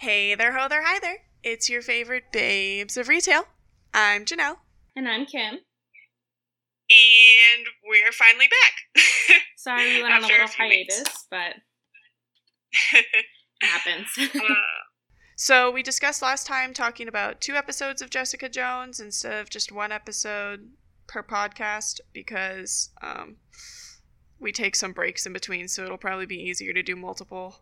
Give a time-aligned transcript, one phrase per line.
[0.00, 1.18] Hey there, ho there, hi there.
[1.42, 3.42] It's your favorite babes of retail.
[3.92, 4.56] I'm Janelle.
[4.96, 5.58] And I'm Kim.
[6.88, 9.04] And we're finally back.
[9.58, 10.96] Sorry we went on a After a little weeks.
[10.96, 11.56] hiatus, but
[12.94, 13.26] it
[13.62, 14.06] happens.
[14.34, 14.54] Uh,
[15.36, 19.70] so we discussed last time talking about two episodes of Jessica Jones instead of just
[19.70, 20.70] one episode
[21.08, 23.36] per podcast because um,
[24.38, 27.56] we take some breaks in between, so it'll probably be easier to do multiple.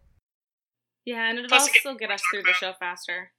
[1.08, 3.30] Yeah, and it'll Plus it gets also get more us through talk the show faster.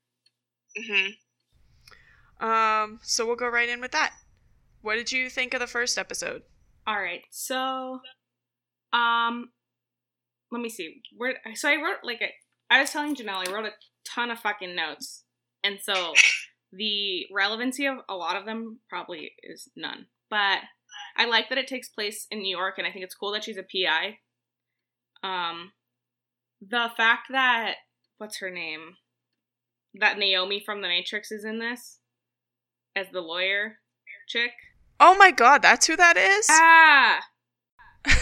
[0.75, 2.47] Mm-hmm.
[2.47, 4.13] Um, so we'll go right in with that.
[4.81, 6.41] What did you think of the first episode?
[6.87, 7.99] All right, so
[8.91, 9.51] um,
[10.51, 11.03] let me see.
[11.15, 12.33] Where so I wrote like a,
[12.73, 13.73] I was telling Janelle I wrote a
[14.03, 15.25] ton of fucking notes,
[15.63, 16.13] and so
[16.73, 20.07] the relevancy of a lot of them probably is none.
[20.31, 20.61] But
[21.15, 23.43] I like that it takes place in New York, and I think it's cool that
[23.43, 24.17] she's a PI.
[25.21, 25.71] Um,
[26.61, 27.75] the fact that
[28.17, 28.95] what's her name,
[29.93, 31.99] that Naomi from The Matrix is in this
[32.95, 33.77] as the lawyer
[34.27, 34.51] chick.
[34.99, 36.47] Oh my god, that's who that is?
[36.49, 37.21] Ah,
[38.05, 38.13] um,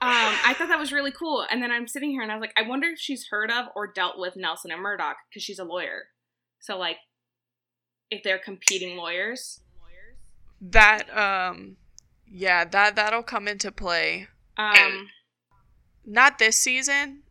[0.00, 1.46] I thought that was really cool.
[1.50, 3.66] And then I'm sitting here and I was like, I wonder if she's heard of
[3.74, 6.04] or dealt with Nelson and Murdock because she's a lawyer.
[6.60, 6.98] So like,
[8.10, 9.60] if they're competing lawyers.
[10.60, 11.76] that um
[12.30, 14.28] yeah, that that'll come into play.
[14.56, 15.08] Um,
[16.04, 17.22] Not this season.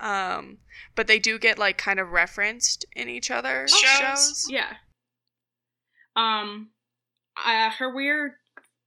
[0.00, 0.58] Um
[0.96, 3.98] but they do get like kind of referenced in each other's Shows?
[3.98, 4.46] shows.
[4.48, 4.72] yeah.
[6.16, 6.70] Um,
[7.36, 8.32] uh, her weird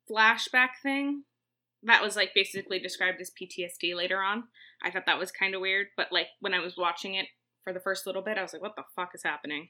[0.10, 1.24] flashback thing
[1.84, 4.44] that was like basically described as PTSD later on.
[4.84, 7.28] I thought that was kind of weird, but like when I was watching it
[7.64, 9.70] for the first little bit, I was like, what the fuck is happening?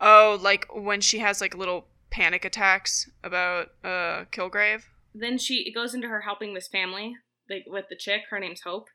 [0.00, 4.82] Oh, like when she has like little panic attacks about uh Kilgrave.
[5.14, 7.14] then she it goes into her helping this family
[7.48, 8.88] like with the chick her name's hope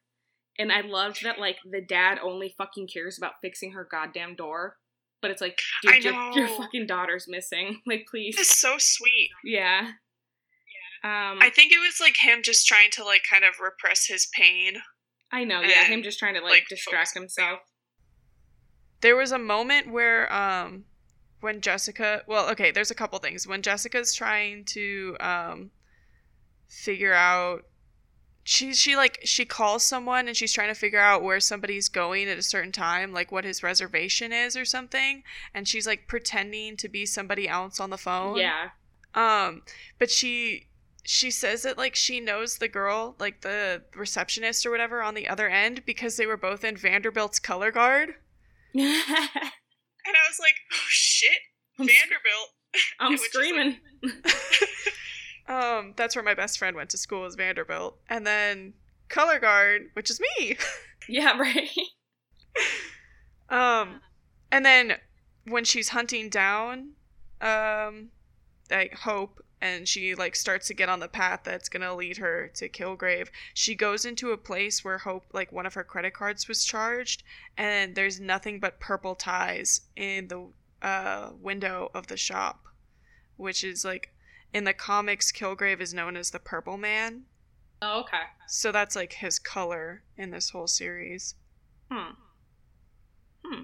[0.58, 4.78] and i loved that like the dad only fucking cares about fixing her goddamn door.
[5.22, 7.81] But it's like dude your, your fucking daughter's missing.
[7.88, 8.36] Like please.
[8.38, 9.30] It's so sweet.
[9.44, 9.88] yeah.
[11.03, 14.27] Um I think it was like him just trying to like kind of repress his
[14.38, 14.73] pain.
[15.32, 17.60] i know yeah him just trying to like, like, distract himself.
[19.02, 20.86] There was a moment where um
[21.39, 23.48] when Jessica well, okay, there's a couple things.
[23.48, 25.72] When Jessica's trying to um
[26.70, 27.64] figure out
[28.48, 32.30] she she like she calls someone and she's trying to figure out where somebody's going
[32.30, 35.23] at a certain time, like what his reservation is or something,
[35.54, 38.38] and she's like pretending to be somebody else on the phone.
[38.38, 38.70] yeah
[39.16, 39.64] Um,
[39.98, 40.67] but she
[41.04, 45.28] she says that like she knows the girl, like the receptionist or whatever on the
[45.28, 48.14] other end because they were both in Vanderbilt's color guard.
[50.08, 51.39] And I was like, oh shit,
[51.80, 52.50] I'm, Vanderbilt.
[53.00, 53.78] I'm is, like- screaming
[55.48, 57.98] Um, that's where my best friend went to school was Vanderbilt.
[58.10, 58.73] And then
[59.10, 60.58] color guard, which is me.
[61.08, 61.70] yeah right
[63.50, 64.02] Um,
[64.52, 64.98] and then
[65.45, 66.92] when she's hunting down,
[67.42, 68.10] um,
[68.72, 72.52] like Hope, and she like starts to get on the path that's gonna lead her
[72.55, 76.48] to Kilgrave, she goes into a place where Hope, like one of her credit cards
[76.48, 77.23] was charged,
[77.58, 80.48] and there's nothing but purple ties in the
[80.82, 82.66] uh window of the shop,
[83.38, 84.11] which is like
[84.55, 87.23] in the comics, Kilgrave is known as the Purple Man,
[87.82, 91.36] oh, okay so that's like his color in this whole series.
[91.92, 92.11] hmm
[93.45, 93.64] hmm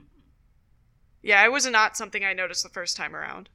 [1.22, 3.47] Yeah, it was not something I noticed the first time around.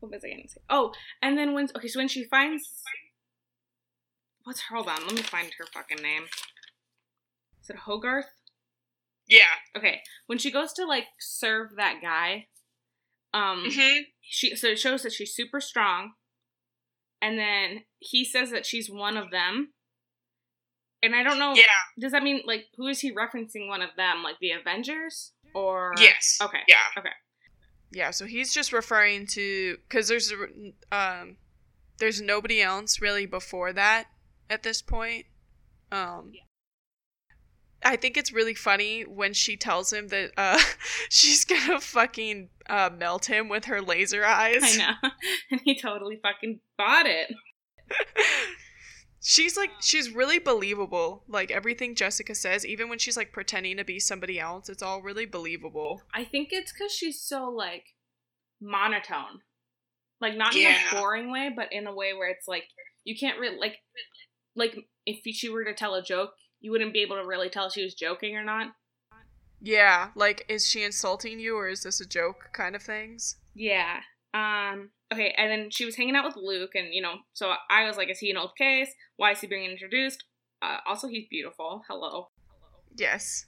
[0.00, 0.62] what was I gonna say?
[0.70, 2.62] Oh, and then when okay, so when she finds
[4.44, 6.24] what's her hold on, let me find her fucking name.
[7.62, 8.24] Is it Hogarth?
[9.28, 9.52] Yeah.
[9.76, 10.00] Okay.
[10.26, 12.46] When she goes to like serve that guy,
[13.34, 16.12] um hmm she so it shows that she's super strong.
[17.24, 19.72] And then he says that she's one of them.
[21.02, 21.64] And I don't know Yeah.
[21.98, 24.22] does that mean like who is he referencing one of them?
[24.22, 25.32] Like the Avengers?
[25.54, 26.38] Or Yes.
[26.42, 26.60] Okay.
[26.68, 26.76] Yeah.
[26.98, 27.12] Okay.
[27.92, 30.32] Yeah, so he's just referring to because there's
[30.92, 31.36] um
[31.98, 34.08] there's nobody else really before that
[34.50, 35.24] at this point.
[35.90, 36.32] Um
[37.84, 40.58] I think it's really funny when she tells him that uh
[41.08, 44.62] she's gonna fucking uh melt him with her laser eyes.
[44.62, 45.10] I know.
[45.50, 47.32] and he totally fucking bought it.
[49.20, 51.24] she's like she's really believable.
[51.28, 55.02] Like everything Jessica says, even when she's like pretending to be somebody else, it's all
[55.02, 56.02] really believable.
[56.14, 57.94] I think it's because she's so like
[58.60, 59.40] monotone,
[60.20, 62.64] like not in a boring way, but in a way where it's like
[63.04, 63.76] you can't really like
[64.56, 64.74] like
[65.06, 66.30] if she were to tell a joke,
[66.64, 68.74] you wouldn't be able to really tell she was joking or not.
[69.60, 73.36] Yeah, like is she insulting you or is this a joke kind of things?
[73.54, 74.00] Yeah.
[74.32, 74.90] Um.
[75.12, 77.98] Okay, and then she was hanging out with Luke, and you know, so I was
[77.98, 78.88] like, "Is he an old case?
[79.16, 80.24] Why is he being introduced?"
[80.62, 81.82] Uh, also, he's beautiful.
[81.86, 82.30] Hello.
[82.96, 83.44] Yes.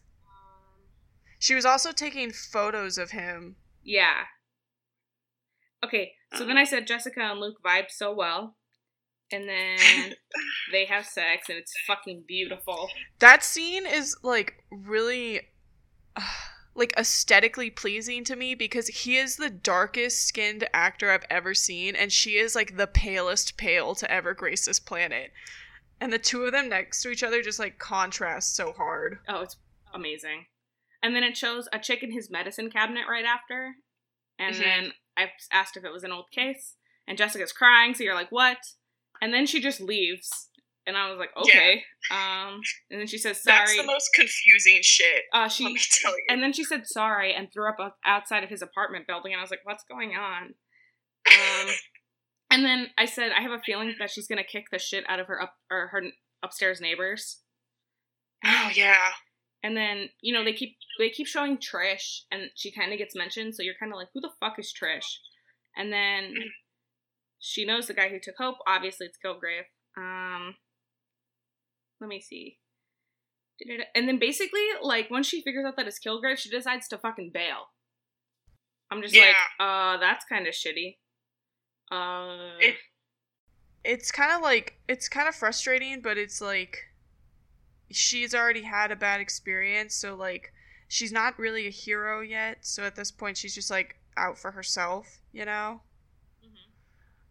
[1.39, 3.57] She was also taking photos of him.
[3.83, 4.25] Yeah.
[5.83, 8.57] Okay, so then I said Jessica and Luke vibe so well.
[9.33, 10.15] And then
[10.73, 12.89] they have sex and it's fucking beautiful.
[13.19, 15.41] That scene is like really
[16.75, 21.97] like aesthetically pleasing to me because he is the darkest skinned actor I've ever seen
[21.97, 25.33] and she is like the palest pale to ever grace this planet.
[26.01, 29.19] And the two of them next to each other just like contrast so hard.
[29.29, 29.57] Oh, it's
[29.95, 30.47] amazing.
[31.03, 33.77] And then it shows a chick in his medicine cabinet right after.
[34.39, 34.59] And Mhm.
[34.59, 36.75] then I asked if it was an old case.
[37.07, 38.59] And Jessica's crying, so you're like, what?
[39.21, 40.49] And then she just leaves.
[40.87, 41.83] And I was like, okay.
[42.13, 42.61] Um,
[42.91, 43.59] and then she says sorry.
[43.59, 45.25] That's the most confusing shit.
[45.33, 46.25] uh, Let me tell you.
[46.29, 49.33] and then she said sorry and threw up outside of his apartment building.
[49.33, 50.55] And I was like, what's going on?
[51.29, 51.69] Um,
[52.53, 55.19] and then I said, I have a feeling that she's gonna kick the shit out
[55.19, 56.03] of her up or her
[56.45, 57.39] upstairs neighbors.
[58.45, 58.95] oh yeah.
[59.65, 63.17] And then you know they keep they keep showing Trish, and she kind of gets
[63.17, 63.57] mentioned.
[63.57, 65.17] So you're kind of like, who the fuck is Trish?
[65.77, 66.33] And then
[67.47, 68.57] she knows the guy who took Hope.
[68.67, 69.67] Obviously, it's Kilgrave.
[69.97, 70.57] Um,
[72.01, 72.59] let me see.
[73.95, 77.31] And then basically, like once she figures out that it's Kilgrave, she decides to fucking
[77.33, 77.69] bail.
[78.91, 80.97] I'm just like, uh, that's kind of shitty.
[81.91, 82.77] Uh, It-
[83.85, 86.79] It's kind of like it's kind of frustrating, but it's like
[87.93, 90.53] she's already had a bad experience, so like
[90.89, 92.67] she's not really a hero yet.
[92.67, 95.83] So at this point, she's just like out for herself, you know.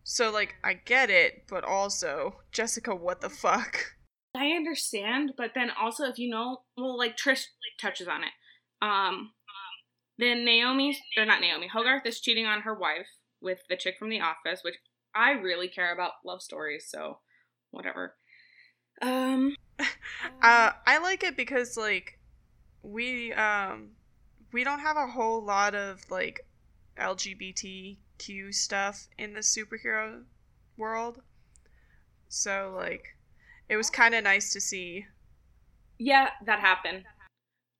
[0.08, 3.96] So like I get it, but also Jessica, what the fuck?
[4.36, 7.46] I understand, but then also if you know, well, like Trish
[7.82, 8.30] touches on it.
[8.82, 9.32] Um,
[10.20, 13.08] then Naomi, or not Naomi, Hogarth is cheating on her wife
[13.42, 14.76] with the chick from The Office, which
[15.16, 17.20] I really care about love stories, so
[17.72, 18.16] whatever.
[19.02, 19.56] Um,
[20.42, 22.20] Uh, I like it because like
[22.84, 23.92] we um
[24.54, 26.46] we don't have a whole lot of like
[28.18, 30.24] LGBTQ stuff in the superhero
[30.78, 31.22] world,
[32.28, 33.16] so like
[33.70, 35.06] it was kind of nice to see.
[35.98, 37.04] yeah, that happened.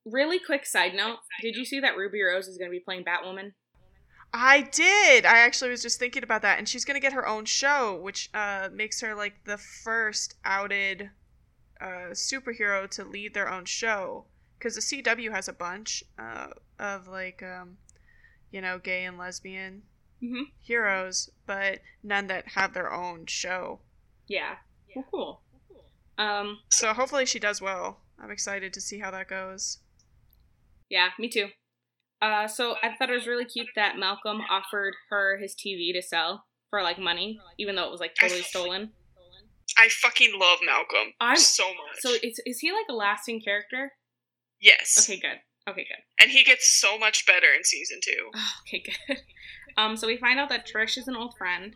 [0.04, 3.04] Really quick side note: Did you see that Ruby Rose is going to be playing
[3.04, 3.52] Batwoman?
[4.32, 5.24] I did.
[5.24, 8.28] I actually was just thinking about that, and she's gonna get her own show, which
[8.34, 11.10] uh makes her like the first outed
[11.80, 14.26] uh superhero to lead their own show.
[14.58, 16.48] Because the CW has a bunch uh,
[16.78, 17.76] of like um,
[18.50, 19.82] you know, gay and lesbian
[20.22, 20.44] Mm-hmm.
[20.62, 23.80] heroes, but none that have their own show.
[24.28, 24.56] Yeah.
[24.94, 25.40] Well, cool.
[26.18, 28.00] Um, So hopefully she does well.
[28.18, 29.78] I'm excited to see how that goes.
[30.88, 31.48] Yeah, me too.
[32.22, 36.00] Uh, so I thought it was really cute that Malcolm offered her his TV to
[36.00, 38.92] sell for like money, even though it was like totally stolen.
[39.78, 42.00] I fucking love Malcolm I'm- so much.
[42.00, 43.92] So is is he like a lasting character?
[44.60, 44.98] yes.
[45.08, 45.40] Okay, good.
[45.68, 46.02] Okay, good.
[46.22, 48.30] And he gets so much better in season two.
[48.66, 49.18] Okay, good.
[49.76, 51.74] Um, so we find out that Trish is an old friend.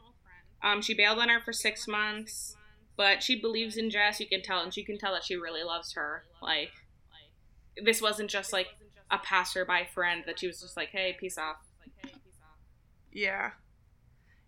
[0.63, 2.57] Um, she bailed on her for six months,
[2.97, 4.21] but she believes in Jess.
[4.21, 6.25] You can tell, and she can tell that she really loves her.
[6.43, 6.71] Like,
[7.83, 8.69] this wasn't just like
[9.11, 11.57] a passerby friend that she was just like, "Hey, peace off."
[13.13, 13.53] Yeah.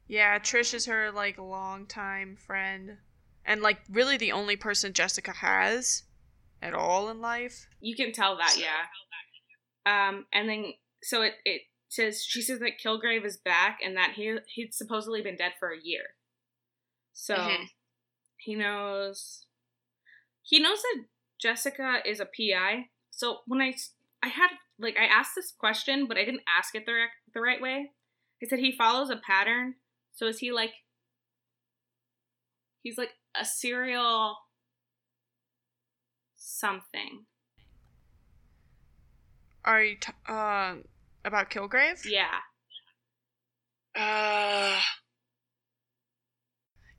[0.07, 2.99] Yeah, Trish is her like longtime friend.
[3.45, 6.03] And like really the only person Jessica has
[6.61, 7.67] at all in life.
[7.81, 8.87] You can tell that, yeah.
[9.85, 11.63] Um, and then so it it
[11.93, 15.71] says she says that Kilgrave is back and that he he'd supposedly been dead for
[15.71, 16.15] a year.
[17.13, 17.69] So Mhm.
[18.39, 19.47] he knows
[20.43, 21.05] he knows that
[21.39, 22.89] Jessica is a PI.
[23.11, 23.75] So when I
[24.23, 27.43] I had like I asked this question, but I didn't ask it the rec- the
[27.43, 27.93] right way.
[28.43, 29.75] I said he follows a pattern.
[30.13, 30.73] So is he like
[32.83, 34.39] he's like a serial
[36.37, 37.27] something.
[39.65, 40.85] Are you t- um
[41.25, 42.05] about Kilgrave?
[42.05, 42.39] Yeah.
[43.95, 44.81] Uh,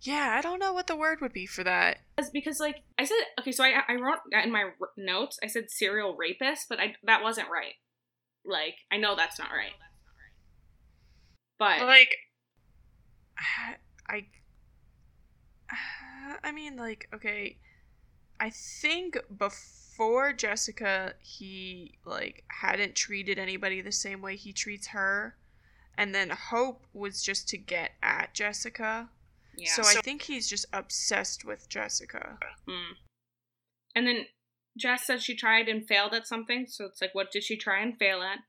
[0.04, 2.00] Yeah, I don't know what the word would be for that.
[2.18, 5.40] Because, because like I said, okay, so I I wrote in my r- notes.
[5.42, 7.76] I said serial rapist, but I that wasn't right.
[8.46, 9.72] Like I know that's not right.
[11.58, 12.14] But like,
[14.10, 14.26] I
[16.44, 17.60] I mean like okay,
[18.42, 19.83] I think before
[20.38, 25.36] Jessica he like hadn't treated anybody the same way he treats her.
[25.98, 29.10] And then Hope was just to get at Jessica.
[29.56, 29.72] yeah.
[29.72, 32.38] So, So- I think he's just obsessed with Jessica.
[32.68, 32.94] Mm.
[33.96, 34.26] And then
[34.78, 36.66] Jess said she tried and failed at something.
[36.68, 38.40] So it's like, what did she try and fail at?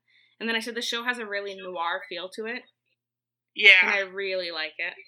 [0.40, 2.62] And then I said the show has a really noir feel to it,
[3.54, 3.72] Yeah.
[3.82, 4.94] and I really like it.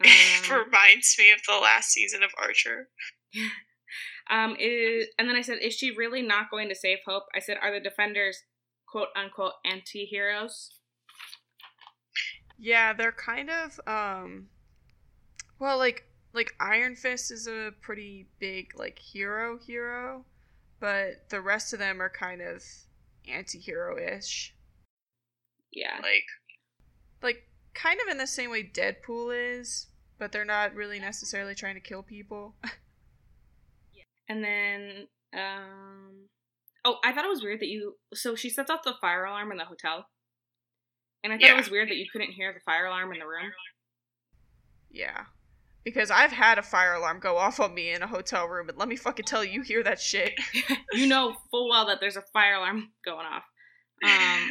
[0.00, 2.90] It Um, reminds me of the last season of Archer.
[4.30, 7.24] um, is and then I said, is she really not going to save Hope?
[7.34, 8.42] I said, are the defenders
[8.86, 10.70] quote unquote anti heroes.
[12.58, 14.46] Yeah, they're kind of um
[15.58, 20.24] well like like Iron Fist is a pretty big like hero hero,
[20.80, 22.62] but the rest of them are kind of
[23.28, 24.54] anti-hero ish.
[25.72, 25.96] Yeah.
[26.02, 26.24] Like,
[27.22, 29.86] Like kind of in the same way Deadpool is,
[30.18, 32.54] but they're not really necessarily trying to kill people.
[34.28, 36.28] And then, um,
[36.84, 37.96] oh, I thought it was weird that you.
[38.14, 40.06] So she sets off the fire alarm in the hotel,
[41.22, 41.54] and I thought Yeah.
[41.54, 43.52] it was weird that you couldn't hear the fire alarm in the room.
[44.90, 45.24] yeah.
[45.84, 48.78] Because I've had a fire alarm go off on me in a hotel room, and
[48.78, 50.32] let me fucking tell you, you hear that shit.
[50.94, 53.42] you know full well that there's a fire alarm going off.
[54.02, 54.48] Um,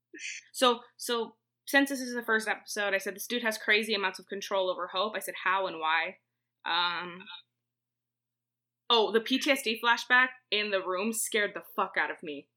[0.52, 1.34] so so
[1.66, 4.70] since this is the first episode, I said this dude has crazy amounts of control
[4.70, 5.12] over Hope.
[5.16, 6.16] I said how and why.
[6.64, 7.18] Um,
[8.90, 12.48] oh, the PTSD flashback in the room scared the fuck out of me.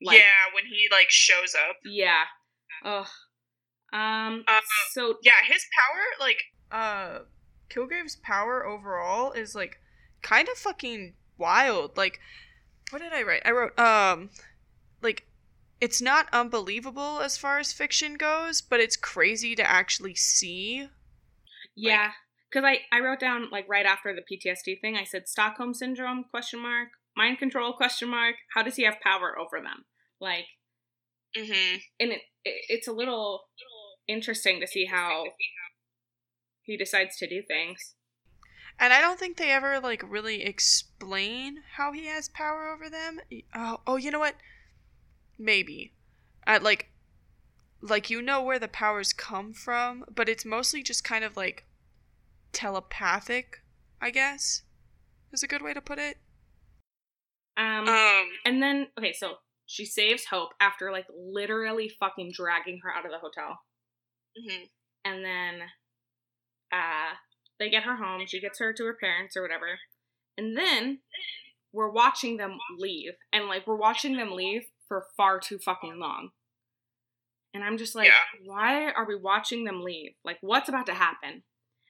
[0.00, 1.76] Like, yeah, when he like shows up.
[1.84, 2.22] Yeah.
[2.84, 3.06] Ugh.
[3.92, 4.44] Um.
[4.48, 4.60] Uh,
[4.92, 6.38] so Yeah, his power, like,
[6.70, 7.24] uh
[7.68, 9.78] Kilgrave's power overall is like
[10.22, 11.96] kind of fucking wild.
[11.96, 12.20] Like
[12.90, 13.42] what did I write?
[13.44, 14.30] I wrote um
[15.02, 15.26] like
[15.80, 20.88] it's not unbelievable as far as fiction goes, but it's crazy to actually see.
[21.74, 22.12] yeah,
[22.52, 26.24] because I I wrote down like right after the PTSD thing, I said Stockholm syndrome
[26.30, 28.36] question mark mind control question mark.
[28.54, 29.84] How does he have power over them?
[30.20, 30.46] Like,
[31.36, 31.76] mm-hmm.
[32.00, 33.44] and it, it it's a little
[34.08, 35.24] interesting to see how
[36.62, 37.94] he decides to do things.
[38.78, 43.20] And I don't think they ever like really explain how he has power over them.
[43.54, 44.36] Oh, oh, you know what?
[45.38, 45.92] Maybe.
[46.46, 46.88] Uh, like
[47.80, 51.64] like you know where the powers come from, but it's mostly just kind of like
[52.52, 53.62] telepathic,
[54.00, 54.62] I guess.
[55.32, 56.18] Is a good way to put it.
[57.56, 62.92] Um, Um, and then okay, so she saves Hope after like literally fucking dragging her
[62.92, 63.58] out of the hotel.
[64.38, 64.68] mhm.
[65.04, 65.60] and then
[66.72, 67.14] uh
[67.58, 69.78] they get her home she gets her to her parents or whatever
[70.38, 71.00] and then
[71.72, 76.30] we're watching them leave and like we're watching them leave for far too fucking long
[77.52, 78.40] and i'm just like Yeah.
[78.46, 81.42] why are we watching them leave like what's about to happen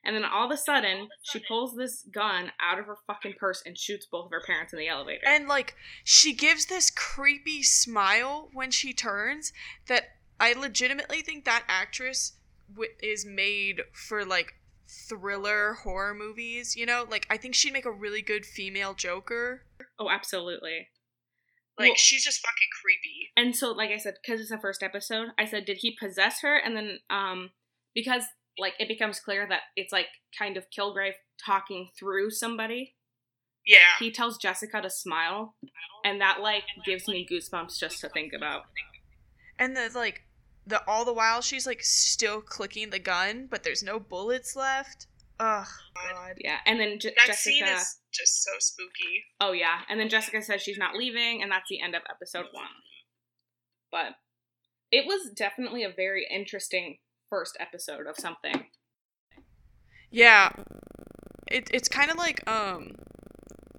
[0.05, 3.61] and then all of a sudden she pulls this gun out of her fucking purse
[3.65, 7.63] and shoots both of her parents in the elevator And like she gives this creepy
[7.63, 9.53] smile when she turns
[9.87, 10.03] that
[10.39, 12.33] I legitimately think that actress
[12.71, 14.55] w- is made for like
[14.87, 17.05] thriller horror movies, you know?
[17.09, 19.61] Like I think she'd make a really good female Joker.
[19.99, 20.87] oh absolutely
[21.79, 23.31] like Well- she's just fucking creepy.
[23.37, 26.41] and so like i said because it's the first episode i said did he possess
[26.41, 27.49] her and then um
[27.95, 28.23] because
[28.57, 30.07] like it becomes clear that it's like
[30.37, 32.95] kind of kilgrave talking through somebody
[33.65, 35.55] Yeah, he tells jessica to smile
[36.05, 38.63] and that like gives me goosebumps just to think about
[39.59, 40.21] And the like
[40.65, 45.07] the all the while she's like still clicking the gun, but there's no bullets left.
[45.39, 46.35] Ugh, god.
[46.37, 49.25] yeah and then Je- that jessica scene is just so spooky.
[49.41, 52.45] oh yeah and then jessica says she's not leaving and that's the end of episode
[52.53, 52.67] one
[53.91, 54.13] but
[54.91, 56.97] it was definitely a very interesting
[57.33, 58.65] first episode of something
[60.11, 60.51] Yeah.
[61.47, 62.91] It it's kind of like um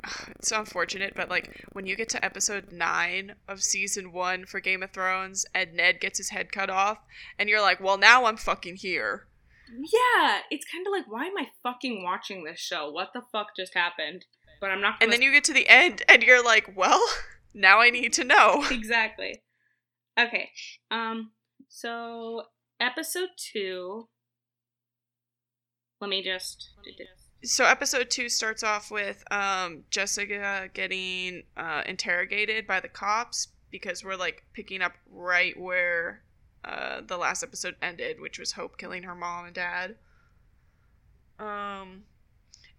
[0.31, 4.83] it's unfortunate, but like when you get to episode 9 of season 1 for Game
[4.83, 6.99] of Thrones and Ned gets his head cut off
[7.39, 9.29] and you're like, "Well, now I'm fucking here."
[9.71, 12.91] Yeah, it's kind of like, why am I fucking watching this show?
[12.91, 14.25] What the fuck just happened?
[14.61, 14.97] But I'm not.
[15.01, 17.03] And then you get to the end and you're like, "Well,
[17.55, 19.43] now I need to know." exactly.
[20.19, 20.51] Okay.
[20.91, 21.31] Um.
[21.69, 22.45] So
[22.85, 24.09] episode two.
[26.01, 26.71] Let me just.
[27.43, 34.05] So episode 2 starts off with um Jessica getting uh interrogated by the cops because
[34.05, 36.23] we're like picking up right where
[36.65, 39.97] uh the last episode ended, which was Hope killing her mom and dad.
[41.39, 42.05] Um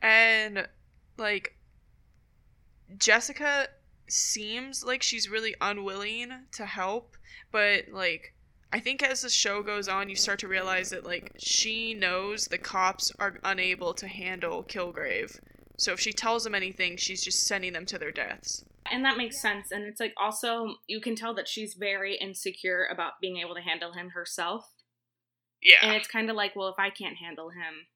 [0.02, 0.68] and
[1.18, 1.58] like
[2.98, 3.68] Jessica
[4.08, 7.18] seems like she's really unwilling to help,
[7.52, 8.35] but like
[8.76, 12.44] I think as the show goes on, you start to realize that like she knows
[12.44, 15.40] the cops are unable to handle Kilgrave.
[15.78, 18.66] So if she tells them anything, she's just sending them to their deaths.
[18.92, 19.72] And that makes sense.
[19.72, 23.62] And it's like also you can tell that she's very insecure about being able to
[23.62, 24.66] handle him herself.
[25.64, 27.88] Yeah, And it's kind of like, well, if I can't handle him,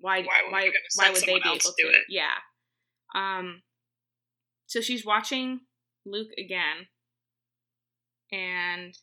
[0.00, 1.74] why Why would why why would they be able to to?
[1.78, 2.02] do it?
[2.08, 2.34] Yeah.
[3.14, 3.62] Um.
[4.66, 5.60] So she's watching
[6.04, 6.88] Luke again,
[8.32, 8.98] and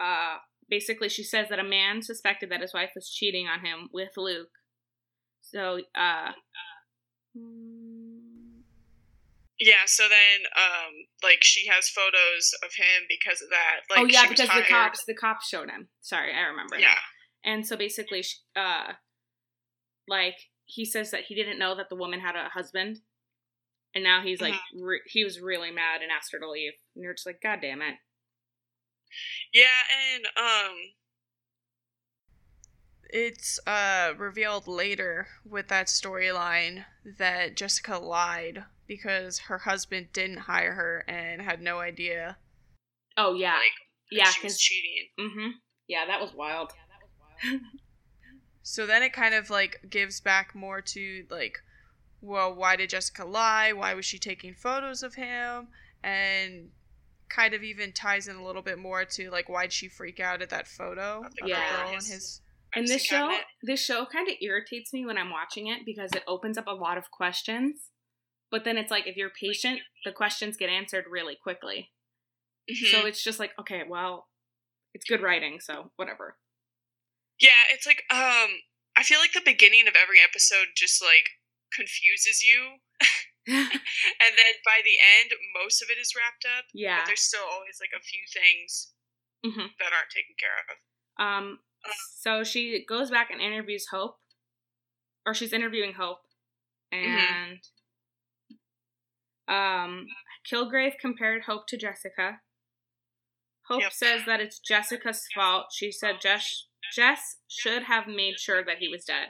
[0.00, 0.36] uh,
[0.68, 4.10] basically she says that a man suspected that his wife was cheating on him with
[4.16, 4.48] Luke.
[5.42, 6.32] So uh.
[9.60, 13.80] Yeah, so then um like she has photos of him because of that.
[13.88, 15.88] Like oh yeah, she because the cops the cops showed him.
[16.00, 16.78] Sorry, I remember.
[16.78, 16.94] Yeah.
[17.44, 18.94] And so basically, sh- uh,
[20.08, 20.34] like
[20.64, 23.00] he says that he didn't know that the woman had a husband,
[23.94, 24.82] and now he's like Mm-hmm.
[24.82, 26.72] re- he was really mad and asked her to leave.
[26.94, 27.94] And you're just like, God damn it.
[29.52, 29.64] Yeah,
[30.14, 30.76] and um
[33.10, 36.84] It's uh revealed later with that storyline
[37.18, 42.38] that Jessica lied because her husband didn't hire her and had no idea.
[43.16, 43.72] Oh yeah, like
[44.10, 45.08] that yeah, she was cheating.
[45.18, 45.50] mm-hmm.
[45.86, 46.72] yeah, that was wild.
[48.66, 51.58] So then it kind of like gives back more to like,
[52.22, 53.72] well, why did Jessica lie?
[53.72, 55.68] Why was she taking photos of him?
[56.02, 56.70] And
[57.34, 60.42] kind of even ties in a little bit more to like why'd she freak out
[60.42, 61.76] at that photo of the Yeah.
[61.84, 62.40] girl and his
[62.74, 63.44] And this show, cabinet.
[63.62, 66.72] this show kind of irritates me when I'm watching it because it opens up a
[66.72, 67.90] lot of questions.
[68.50, 71.92] But then it's like if you're patient, the questions get answered really quickly.
[72.70, 72.90] Mhm.
[72.90, 74.28] So it's just like, okay, well,
[74.92, 76.38] it's good writing, so whatever.
[77.40, 78.60] Yeah, it's like um
[78.96, 81.30] I feel like the beginning of every episode just like
[81.72, 82.78] confuses you
[83.46, 85.30] and then by the end
[85.62, 86.64] most of it is wrapped up.
[86.72, 86.98] yeah.
[86.98, 88.92] But there's still always like a few things
[89.44, 90.76] hmm that aren't taken care of.
[91.20, 91.58] Um.
[92.16, 94.16] So she goes back and interviews Hope,
[95.26, 96.22] or she's interviewing Hope,
[96.90, 97.60] and
[99.48, 100.06] um,
[100.50, 102.40] Kilgrave compared Hope to Jessica.
[103.68, 103.92] Hope Yep.
[103.92, 105.66] says that it's Jessica's fault.
[105.74, 109.28] She said Jess Jess should have made sure that he was dead.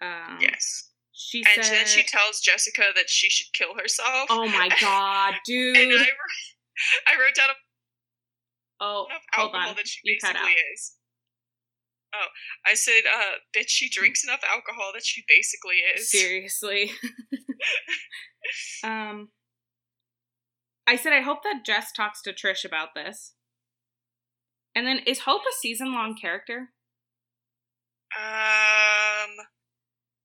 [0.00, 0.91] Um, Yes.
[1.12, 4.28] She And said, then she tells Jessica that she should kill herself.
[4.30, 5.76] "Oh my god, and dude!
[5.76, 5.98] I wrote,
[7.06, 7.48] I wrote down
[8.80, 10.92] oh, enough hold alcohol on, that she you basically is.
[12.14, 12.26] Oh,
[12.66, 16.10] I said, uh, bitch, she drinks enough alcohol that she basically is.
[16.10, 16.90] Seriously.
[18.84, 19.30] um
[20.86, 23.34] I said I hope that Jess talks to Trish about this.
[24.74, 26.70] And then is Hope a season long character?
[28.18, 29.30] Um,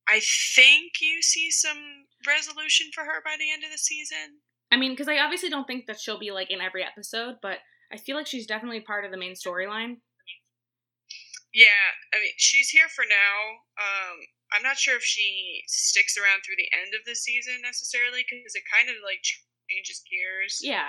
[0.08, 0.20] I
[0.56, 4.40] think you see some resolution for her by the end of the season.
[4.72, 7.58] I mean, because I obviously don't think that she'll be like in every episode, but
[7.92, 10.00] I feel like she's definitely part of the main storyline.
[11.54, 13.36] Yeah, I mean, she's here for now.
[13.80, 14.16] Um,
[14.52, 18.54] I'm not sure if she sticks around through the end of the season necessarily because
[18.54, 19.20] it kind of like
[19.68, 20.60] changes gears.
[20.62, 20.88] Yeah.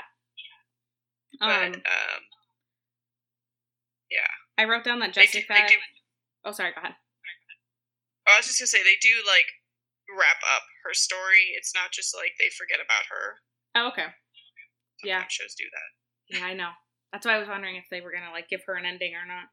[1.39, 2.21] But Um, um,
[4.57, 5.55] I wrote down that Jessica.
[6.43, 6.71] Oh, sorry.
[6.75, 6.95] Go ahead.
[8.31, 9.47] I was just gonna say they do like
[10.09, 11.53] wrap up her story.
[11.55, 13.25] It's not just like they forget about her.
[13.75, 14.09] Oh, okay.
[15.03, 15.23] Yeah.
[15.29, 15.89] Shows do that.
[16.37, 16.71] Yeah, I know.
[17.11, 19.25] That's why I was wondering if they were gonna like give her an ending or
[19.25, 19.49] not.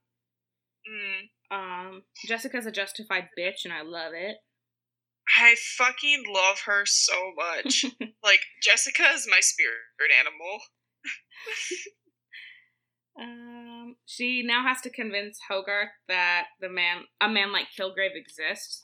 [0.86, 1.20] Mm.
[1.50, 4.36] Um, Jessica's a justified bitch, and I love it.
[5.36, 7.84] I fucking love her so much.
[8.24, 10.60] like Jessica is my spirit animal.
[13.18, 18.82] Um, she now has to convince Hogarth that the man, a man like Kilgrave, exists.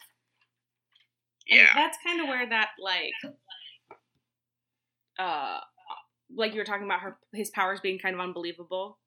[1.49, 1.73] And Yeah.
[1.75, 3.13] that's kind of where that like,
[5.19, 5.61] uh,
[6.35, 9.01] like you were talking about her his powers being kind of unbelievable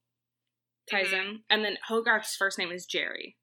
[0.89, 1.13] ties Mhm.
[1.19, 3.35] in, and then Hogarth's first name is Jeri.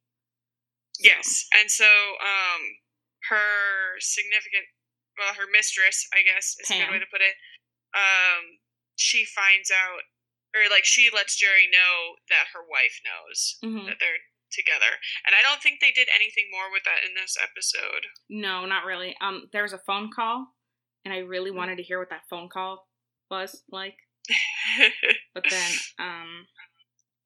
[0.92, 2.79] So- Yes, and so um,
[3.29, 4.66] her significant,
[5.18, 7.35] well, her mistress, I guess, is a good way to put it.
[7.95, 8.61] Um,
[8.95, 10.03] she finds out,
[10.55, 13.87] or like she lets Jeri know that her wife knows Mhm.
[13.87, 14.19] that they're
[14.51, 18.07] together, and I don't think they did anything more with that in this episode.
[18.29, 19.17] No, not really.
[19.21, 20.55] Um, there was a phone call,
[21.05, 22.88] and I really wanted to hear what that phone call
[23.31, 23.97] was like.
[25.35, 26.47] But then, um,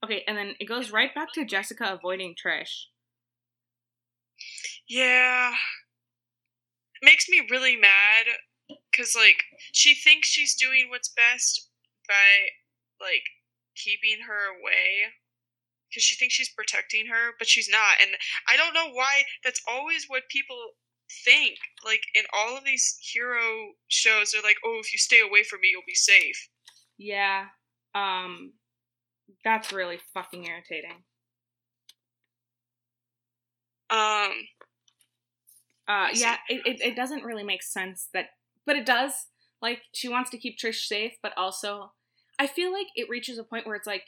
[0.05, 2.87] okay, and then it goes right back to Jessica avoiding Trish.
[4.89, 5.53] Yeah.
[6.95, 8.27] It makes me really mad
[8.91, 11.69] because, like, she thinks she's doing what's best
[12.09, 12.49] by,
[13.00, 13.24] like,
[13.76, 15.12] keeping her away
[15.88, 18.00] because she thinks she's protecting her, but she's not.
[18.00, 18.11] And
[18.48, 20.56] I don't know why that's always what people
[21.24, 21.56] think.
[21.85, 25.61] Like, in all of these hero shows, they're like, oh, if you stay away from
[25.61, 26.48] me, you'll be safe.
[26.98, 27.46] Yeah.
[27.94, 28.52] Um
[29.44, 31.02] that's really fucking irritating.
[33.90, 34.32] Um,
[35.88, 38.26] Uh yeah, it, it, it doesn't really make sense that
[38.66, 39.12] but it does.
[39.62, 41.92] Like she wants to keep Trish safe, but also
[42.38, 44.05] I feel like it reaches a point where it's like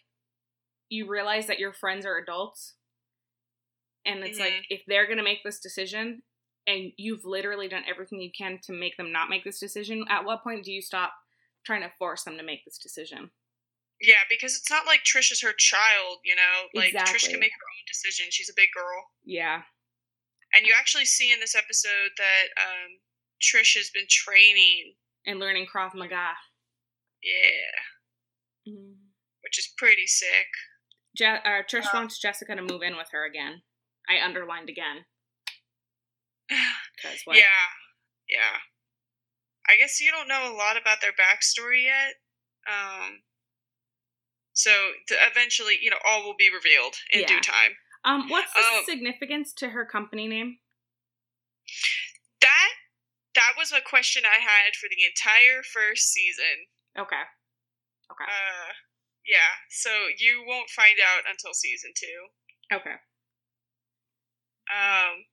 [0.88, 2.75] you realize that your friends are adults.
[4.05, 4.67] And it's like Mhm.
[4.71, 6.23] if they're gonna make this decision
[6.67, 10.25] and you've literally done everything you can to make them not make this decision, at
[10.25, 11.14] what point do you stop
[11.64, 13.31] trying to force them to make this decision?
[14.01, 16.69] yeah, because it's not like Trish is her child, you know?
[16.73, 18.27] Like, Trish can make her own decision.
[18.31, 19.11] She's a big girl.
[19.25, 19.64] Yeah.
[20.55, 23.01] And you actually see in this episode that um,
[23.43, 24.95] Trish has been training
[25.27, 26.37] and learning Krav Maga.
[27.25, 27.81] Yeah,
[28.69, 28.95] Mm.
[29.43, 30.49] which is pretty sick.
[31.17, 33.63] Je- uh, Trish Uh, wants Jessica to move in with her again.
[34.09, 35.07] I underlined again
[37.25, 37.37] what?
[37.37, 37.69] Yeah,
[38.29, 38.59] yeah.
[39.69, 42.15] I guess you don't know a lot about their backstory yet.
[42.67, 43.23] Um,
[44.55, 47.27] so eventually, you know, all will be revealed in Yeah.
[47.27, 47.77] due time.
[48.05, 50.61] Um, what's the Um, significance to her company name?
[52.41, 52.71] That
[53.35, 56.67] that was a question I had for the entire first season.
[56.99, 57.23] Okay.
[58.25, 58.73] Uh,
[59.27, 59.53] yeah.
[59.71, 62.18] So you won't find out until season two.
[62.73, 62.97] Okay.
[64.68, 65.25] Um,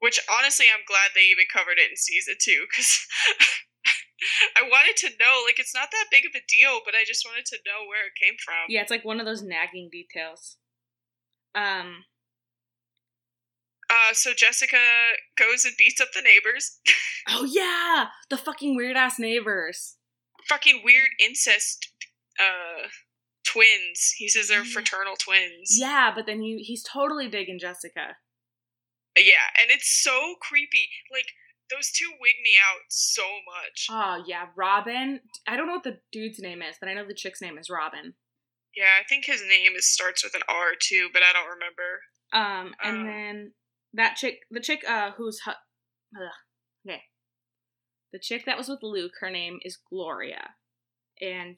[0.00, 3.06] which honestly, I'm glad they even covered it in season two because
[4.56, 5.44] I wanted to know.
[5.44, 8.08] Like, it's not that big of a deal, but I just wanted to know where
[8.08, 8.68] it came from.
[8.68, 10.56] Yeah, it's like one of those nagging details.
[11.54, 12.04] Um,
[13.90, 14.76] Uh, so Jessica
[15.36, 16.80] goes and beats up the neighbors.
[17.28, 19.96] oh yeah, the fucking weird ass neighbors.
[20.48, 21.93] Fucking weird incest
[22.40, 22.88] uh
[23.46, 24.14] twins.
[24.16, 25.76] He says they're fraternal twins.
[25.78, 28.16] Yeah, but then he he's totally digging Jessica.
[29.16, 30.88] Yeah, and it's so creepy.
[31.12, 31.26] Like
[31.70, 33.86] those two wig me out so much.
[33.90, 35.20] Oh yeah, Robyn.
[35.46, 37.70] I don't know what the dude's name is, but I know the chick's name is
[37.70, 38.14] Robyn.
[38.76, 42.00] Yeah, I think his name is starts with an R too, but I don't remember.
[42.32, 43.06] Um, and Um.
[43.06, 43.52] then
[43.94, 45.52] that chick, the chick uh who's hu-
[46.20, 46.32] ugh,
[46.88, 47.02] okay,
[48.12, 50.56] the chick that was with Luke, her name is Gloria,
[51.20, 51.56] and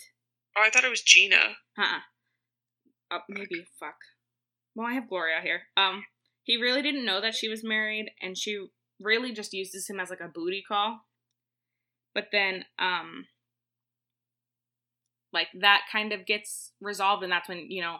[0.56, 1.56] Oh, I thought it was Gina.
[1.78, 2.00] uh,
[3.10, 3.96] uh maybe fuck.
[4.74, 5.62] Well, I have Gloria here.
[5.76, 6.04] Um,
[6.42, 8.66] he really didn't know that she was married, and she
[9.00, 11.00] really just uses him as like a booty call.
[12.14, 13.26] But then, um,
[15.32, 17.98] like that kind of gets resolved, and that's when you know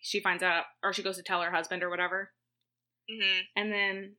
[0.00, 2.30] she finds out, or she goes to tell her husband or whatever.
[3.08, 4.16] hmm and then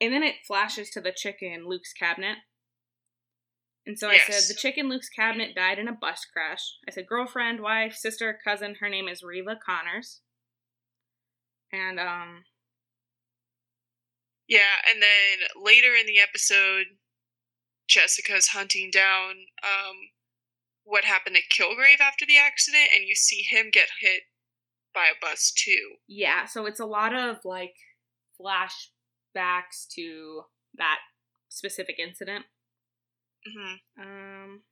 [0.00, 2.38] and then it flashes to the chick in Luke's cabinet.
[3.86, 6.78] And so I said the chick in Luke's cabinet died in a bus crash.
[6.88, 8.76] I said girlfriend, wife, sister, cousin.
[8.80, 10.22] Her name is Reva Connors.
[11.72, 12.44] And um,
[14.48, 16.86] Yeah, and then later in the episode,
[17.88, 19.30] Jessica's hunting down
[19.62, 19.96] um
[20.82, 24.22] what happened to Kilgrave after the accident, and you see him get hit
[24.94, 25.96] by a bus too.
[26.08, 27.74] yeah, so it's a lot of like
[28.40, 30.42] flashbacks to
[30.76, 30.98] that
[31.48, 32.46] specific incident.
[33.46, 34.62] Hmm Um.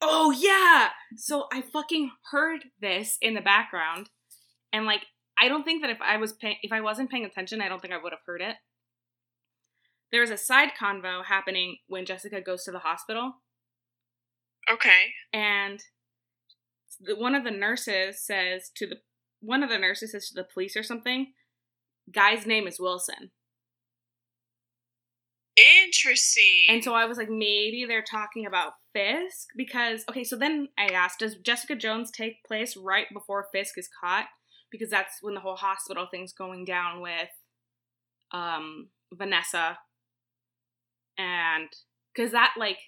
[0.00, 0.90] Oh yeah.
[1.16, 4.10] So I fucking heard this in the background,
[4.72, 5.06] and like
[5.38, 7.80] I don't think that if I was pay- if I wasn't paying attention, I don't
[7.80, 8.56] think I would have heard it.
[10.12, 13.42] There's a side convo happening when Jessica goes to the hospital,
[14.70, 15.12] Okay.
[15.32, 15.82] and
[17.00, 18.96] the, one of the nurses says to the
[19.40, 21.32] one of the nurses says to the police or something,
[22.12, 23.32] "Guy's name is Wilson."
[25.56, 26.66] Interesting.
[26.68, 30.24] And so I was like, maybe they're talking about Fisk because okay.
[30.24, 34.26] So then I asked, does Jessica Jones take place right before Fisk is caught?
[34.70, 37.28] Because that's when the whole hospital thing's going down with
[38.32, 39.78] um Vanessa,
[41.16, 41.68] and
[42.12, 42.78] because that like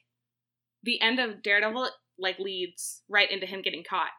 [0.83, 4.11] the end of Daredevil like leads right into him getting caught.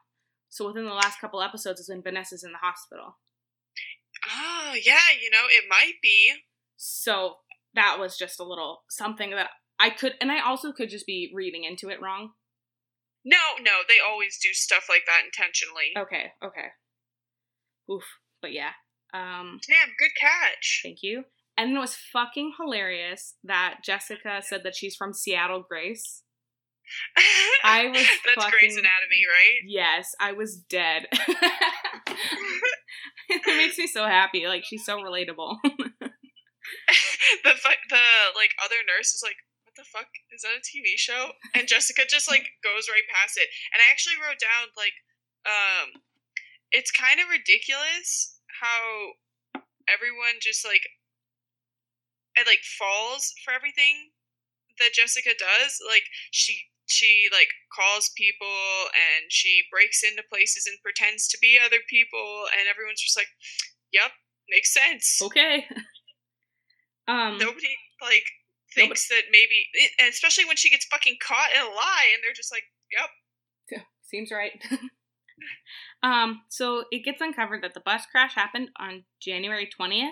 [0.50, 3.18] So within the last couple episodes is when Vanessa's in the hospital.
[4.30, 6.32] oh yeah, you know it might be.
[6.78, 7.38] So
[7.76, 9.50] that was just a little something that
[9.80, 12.32] I could, and I also could just be reading into it wrong.
[13.26, 15.92] No, no, they always do stuff like that intentionally.
[15.98, 16.68] Okay, okay.
[17.92, 18.04] Oof.
[18.42, 18.72] But yeah.
[19.14, 20.82] Um, Damn, good catch.
[20.84, 21.24] thank you.
[21.58, 26.24] And it was fucking hilarious that Jessica said that she's from Seattle Grace.
[27.64, 29.62] I was That's Grey's Anatomy, right?
[29.66, 31.08] Yes, I was dead.
[33.30, 34.48] it makes me so happy.
[34.48, 35.58] Like she's so relatable.
[37.44, 37.54] the
[37.90, 41.68] the like other nurse is like, "What the fuck is that a TV show?" And
[41.68, 43.50] Jessica just like goes right past it.
[43.74, 44.96] And I actually wrote down like,
[45.48, 46.02] um,
[46.72, 49.16] it's kind of ridiculous how
[49.88, 50.84] everyone just like
[52.36, 54.14] it like falls for everything
[54.80, 55.80] that Jessica does.
[55.88, 58.48] Like she she like calls people
[58.96, 63.28] and she breaks into places and pretends to be other people and everyone's just like,
[63.92, 64.12] "Yep,
[64.50, 65.66] makes sense." okay.
[67.08, 68.26] Um nobody like
[68.76, 72.34] thinks that maybe it, especially when she gets fucking caught in a lie and they're
[72.34, 73.10] just like yep
[74.10, 74.52] Seems right.
[76.02, 80.12] um, so it gets uncovered that the bus crash happened on January 20th,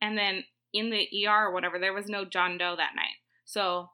[0.00, 3.16] and then in the ER or whatever, there was no John Doe that night.
[3.44, 3.90] So,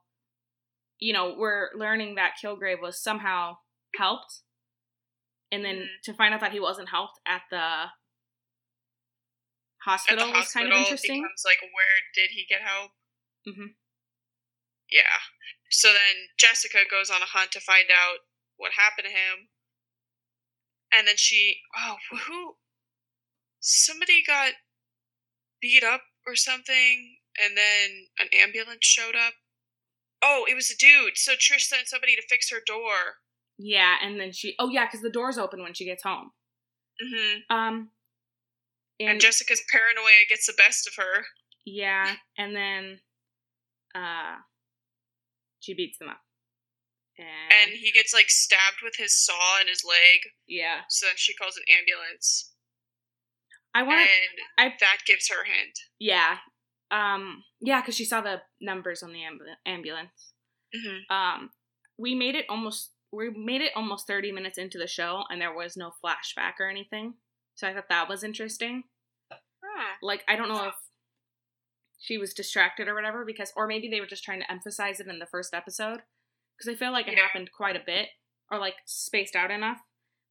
[1.01, 3.57] you know, we're learning that Kilgrave was somehow
[3.97, 4.43] helped,
[5.51, 6.03] and then Mhm.
[6.05, 7.91] to find out that he wasn't helped at the
[9.89, 11.23] hospital the was kind hospital of interesting.
[11.23, 12.93] becomes like where did he get help
[13.49, 13.75] Mhm.
[14.91, 15.21] yeah.
[15.71, 18.19] So then Jessica goes on a hunt to find out
[18.57, 19.49] what happened to him.
[20.93, 21.97] And then she, oh,
[22.27, 22.57] who?
[23.61, 24.53] Somebody got
[25.61, 29.35] beat up or something, and then an ambulance showed up.
[30.23, 31.17] Oh, it was a dude.
[31.17, 33.19] So Trish sent somebody to fix her door.
[33.59, 34.55] Yeah, and then she.
[34.59, 36.31] Oh yeah, because the door's open when she gets home.
[37.01, 37.91] hmm Um.
[39.01, 41.25] And, Jessica's paranoia gets the best of her.
[41.65, 43.01] Yeah, and then
[43.95, 44.37] uh
[45.61, 46.21] she beats them up.
[47.19, 50.21] And, And he gets like stabbed with his saw in his leg.
[50.47, 50.81] yeah.
[50.89, 52.53] So then she calls an ambulance.
[53.75, 55.79] I want And I that gives her a hint.
[55.99, 56.39] yeah.
[56.91, 60.33] Um yeah, cuz she saw the numbers on the ambu- ambulance.
[60.75, 61.51] hmm Um
[61.99, 65.55] we made it almost we made it almost 30 minutes into the show and there
[65.55, 67.15] was no flashback or anything.
[67.59, 68.85] So I thought that was interesting.
[69.33, 69.37] Oh.
[70.01, 70.75] Like I don't know if
[71.99, 75.09] she was distracted or whatever because or maybe they were just trying to emphasize it
[75.09, 76.03] in the first episode
[76.57, 77.25] because I feel like it Yeah.
[77.27, 78.11] happened quite a bit
[78.49, 79.79] or like spaced out enough.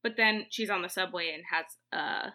[0.02, 2.30] But then she's on the subway and has uh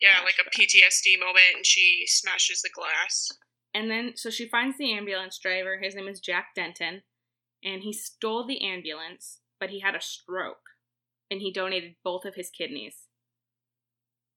[0.00, 3.28] Yeah, like a PTSD moment, and she smashes the glass.
[3.74, 5.78] and then so she finds the ambulance driver.
[5.82, 7.02] His name is Jack Denton
[7.64, 10.62] and he stole the ambulance, but he had a stroke
[11.30, 13.06] and he donated both of his kidneys.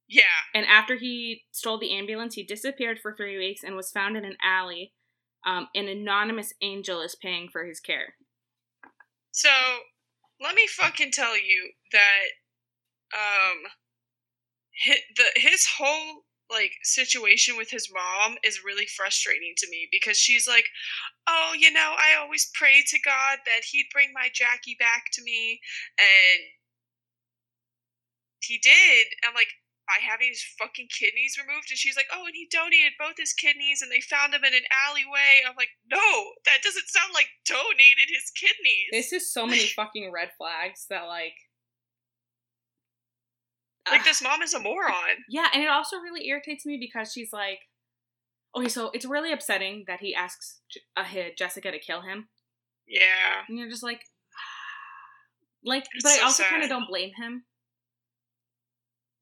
[0.08, 4.18] Yeah, And after he stole the ambulance, he disappeared for three weeks and was found
[4.18, 4.94] in an alley.
[5.46, 8.16] Um, an anonymous angel is paying for his care.
[9.32, 9.50] So
[10.40, 12.26] let me fucking tell you that
[13.14, 13.58] um
[14.72, 20.18] his, the his whole like situation with his mom is really frustrating to me because
[20.18, 20.66] she's like,
[21.28, 25.24] "Oh, you know, I always pray to God that he'd bring my Jackie back to
[25.24, 25.60] me."
[25.98, 26.42] And
[28.46, 29.08] he did.
[29.28, 29.50] I'm like,
[29.88, 33.34] by having his fucking kidneys removed and she's like, "Oh, and he donated both his
[33.34, 36.00] kidneys and they found him in an alleyway." I'm like, "No,
[36.46, 41.04] that doesn't sound like donated his kidneys." This is so many fucking red flags that
[41.04, 41.36] like.
[43.90, 44.06] Like Ugh.
[44.06, 45.28] this mom is a moron.
[45.30, 47.60] Yeah, and it also really irritates me because she's like,
[48.56, 50.62] okay, so it's really upsetting that he asks
[50.96, 51.04] uh,
[51.38, 52.30] Jessica to kill him,
[52.88, 53.44] Yeah.
[53.50, 54.00] and you're just like,
[55.66, 57.44] like, It's but I also kind of don't blame him.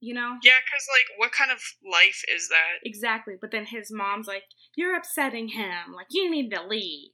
[0.03, 0.37] You know?
[0.41, 2.79] Yeah, because, like, what kind of life is that?
[2.83, 3.35] Exactly.
[3.39, 4.43] But then his mom's like,
[4.75, 5.93] "You're upsetting him.
[5.95, 7.11] Like, you need to leave."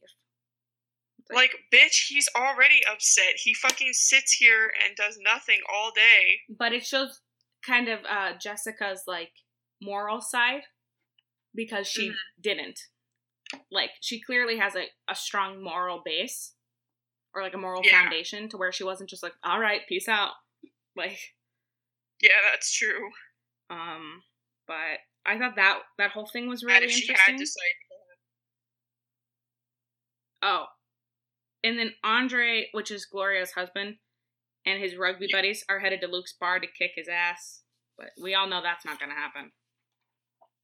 [1.29, 3.33] Like, bitch, he's already upset.
[3.43, 6.39] He fucking sits here and does nothing all day.
[6.49, 7.21] But it shows
[7.65, 9.31] kind of uh Jessica's like
[9.81, 10.61] moral side
[11.53, 12.15] because she Mhm.
[12.39, 12.79] didn't.
[13.69, 16.53] Like, she clearly has a, a strong moral base
[17.33, 18.01] or like a moral Yeah.
[18.03, 20.35] foundation to where she wasn't just like, "All right, peace out."
[20.95, 21.35] Like,
[22.21, 23.09] Yeah, that's true.
[23.69, 24.21] um,
[24.67, 27.33] but I thought that that whole thing was really she interesting.
[27.33, 27.75] had decided.
[30.41, 30.65] Oh.
[31.63, 33.95] And then Andre, which is Gloria's husband,
[34.65, 37.61] and his rugby buddies are headed to Luke's bar to kick his ass.
[37.97, 39.51] But we all know that's not going to happen.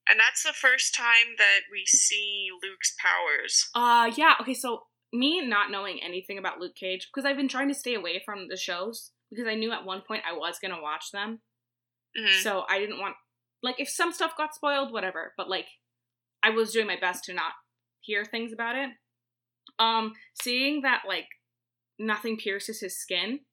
[0.08, 3.70] And that's the first time that we see Luke's powers.
[3.74, 4.36] Uh, yeah.
[4.42, 7.96] Okay, so me not knowing anything about Luke Cage, because I've been trying to stay
[7.96, 11.12] away from the shows, because I knew at one point I was going to watch
[11.12, 11.42] them.
[12.18, 12.42] Mhm.
[12.42, 13.16] So I didn't want,
[13.64, 15.34] like, if some stuff got spoiled, whatever.
[15.38, 15.68] But, like,
[16.44, 17.54] I was doing my best to not
[18.02, 18.90] hear things about it.
[19.80, 21.28] Um, seeing that, like,
[22.00, 23.46] nothing pierces his skin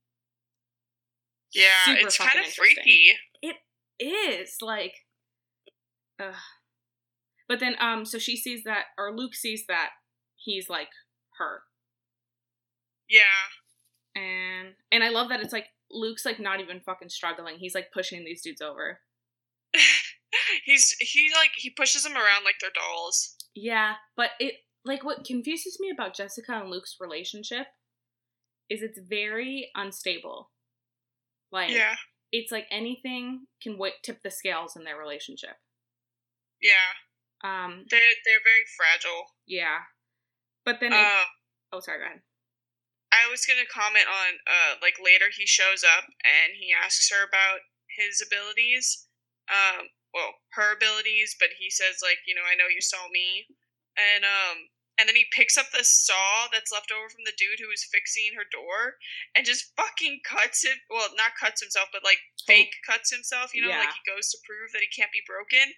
[1.53, 3.13] Yeah, it's kind of freaky.
[3.99, 4.95] is like
[6.19, 6.35] Ugh.
[7.49, 9.91] but then um so she sees that or luke sees that
[10.37, 10.89] he's like
[11.39, 11.63] her
[13.09, 13.23] Yeah.
[14.17, 17.91] And and i love that it's like luke's like not even fucking struggling he's like
[17.93, 19.01] pushing these dudes over
[20.65, 23.37] He's he like he pushes them around like they're dolls.
[23.55, 27.67] yeah but it like what confuses me about jessica and luke's relationship
[28.69, 30.51] is it's very unstable
[31.53, 31.95] like Yeah.
[32.33, 35.57] it's like anything can w- tip the scales in their relationship
[36.63, 36.93] Yeah.
[37.43, 39.25] um They're they're very fragile.
[39.47, 39.79] yeah
[40.65, 41.25] but then it, Uh,
[41.73, 42.21] oh sorry go ahead
[43.11, 47.27] I was gonna comment on uh like later he shows up and he asks her
[47.27, 47.61] about
[47.99, 49.07] his abilities.
[49.51, 53.47] Um well, her abilities, but he says like, you know, I know you saw me.
[53.99, 57.57] And um and then he picks up the saw that's left over from the dude
[57.57, 59.01] who was fixing her door
[59.33, 63.63] and just fucking cuts it well, not cuts himself, but like fake cuts himself, you
[63.65, 63.81] know, Yeah.
[63.89, 65.73] like he goes to prove that he can't be broken.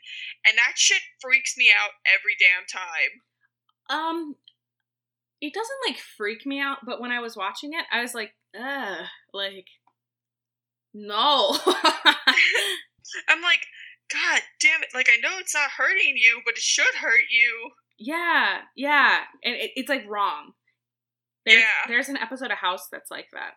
[0.45, 3.13] And that shit freaks me out every damn time.
[3.89, 4.37] Um,
[5.43, 8.31] it doesn't like freak me out, but when I was watching it, I was like,
[8.59, 9.67] ugh, like,
[10.95, 11.59] no.
[13.29, 13.61] I'm like,
[14.13, 14.89] God damn it!
[14.95, 17.71] Like I know it's not hurting you, but it should hurt you.
[17.99, 20.53] Yeah, yeah, and it, it's like wrong.
[21.47, 21.89] There's, Yeah.
[21.89, 23.53] there's an episode of House that's like that.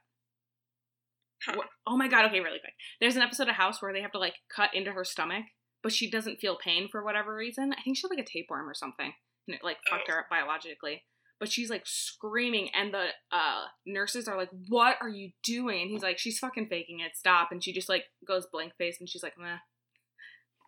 [1.45, 1.61] Huh.
[1.85, 2.25] Oh my god!
[2.25, 2.73] Okay, really quick.
[2.99, 5.43] There's an episode of House where they have to like cut into her stomach,
[5.83, 7.73] but she doesn't feel pain for whatever reason.
[7.77, 9.11] I think she had like a tapeworm or something,
[9.47, 10.13] and it like fucked Oh.
[10.13, 11.03] her up biologically.
[11.39, 15.91] But she's like screaming, and the uh, nurses are like, "What are you doing?" And
[15.91, 17.15] he's like, "She's fucking faking it.
[17.15, 19.57] Stop!" And she just like goes blank face, and she's like, "Meh."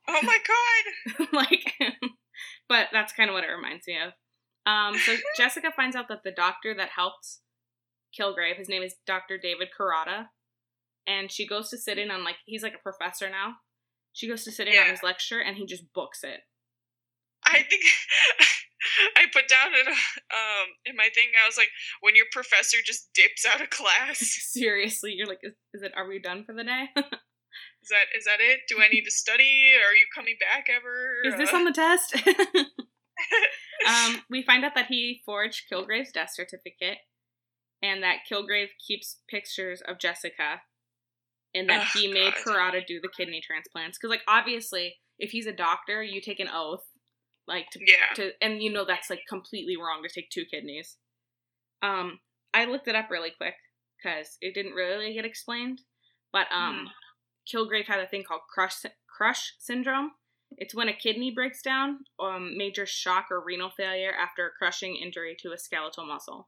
[0.09, 0.37] Oh my
[1.17, 1.27] god.
[1.33, 1.73] like
[2.69, 4.13] but that's kind of what it reminds me of
[4.71, 7.37] um so jessica finds out that the doctor that helped
[8.17, 10.27] kilgrave his name is dr david karada
[11.05, 13.55] and she goes to sit in on like he's like a professor now
[14.13, 16.41] she goes to sit in on his lecture and he just books it
[17.45, 17.83] I think
[19.15, 21.29] I put down in um in my thing.
[21.43, 21.69] I was like,
[22.01, 24.19] when your professor just dips out of class,
[24.51, 28.25] seriously you're like is, is it are we done for the day is that is
[28.25, 28.61] that it?
[28.67, 29.73] Do I need to study?
[29.75, 31.21] Are you coming back ever?
[31.23, 32.15] is this Uh, on the test
[33.87, 36.99] um we find out that he forged kilgrave's death certificate
[37.81, 40.61] and that kilgrave keeps pictures of jessica
[41.57, 42.55] and that Ugh, he made God.
[42.55, 43.97] Karada do the kidney transplants.
[43.97, 46.83] Because, like, obviously, if he's a doctor, you take an oath,
[47.47, 48.15] like, to, yeah.
[48.15, 50.97] to, and you know that's like completely wrong to take two kidneys.
[51.81, 52.19] Um,
[52.53, 53.55] I looked it up really quick
[53.97, 55.81] because it didn't really get explained.
[56.31, 56.89] But um,
[57.51, 58.75] Kilgrave had a thing called crush
[59.07, 60.11] crush syndrome.
[60.57, 64.95] It's when a kidney breaks down, um, major shock or renal failure after a crushing
[64.95, 66.47] injury to a skeletal muscle.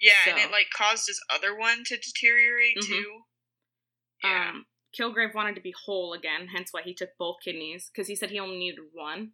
[0.00, 2.86] Yeah, and it like caused his other one to deteriorate Mhm.
[2.86, 3.24] too.
[4.22, 4.50] Yeah.
[4.50, 8.14] Um, Kilgrave wanted to be whole again, hence why he took both kidneys because he
[8.14, 9.32] said he only needed one,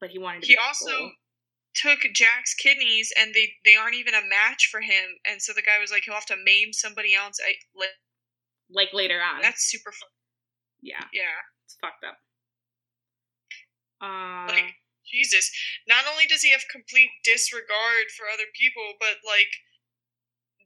[0.00, 1.10] but he wanted to he also whole.
[1.74, 5.18] took Jack's kidneys, and they they aren't even a match for him.
[5.28, 7.36] And so the guy was like, he'll have to maim somebody else.
[7.44, 7.96] I, like,
[8.70, 9.40] like later on.
[9.42, 10.10] that's super fun.
[10.82, 11.40] yeah, Yeah.
[11.64, 12.18] it's fucked up.
[14.00, 14.74] Uh, Like,
[15.06, 15.50] Jesus.
[15.88, 19.48] Not only does he have complete disregard for other people, but like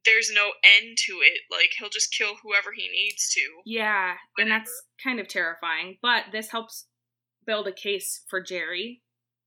[0.04, 1.42] there's no end to it.
[1.50, 3.40] Like he'll just kill whoever he needs to.
[3.64, 5.98] yeah, and that's kind of terrifying.
[6.02, 6.86] But this helps
[7.46, 9.00] build a case for Jeri,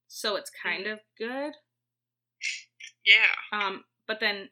[0.07, 1.53] so it's kind of good.
[3.05, 3.35] Yeah.
[3.51, 4.49] Um, but then,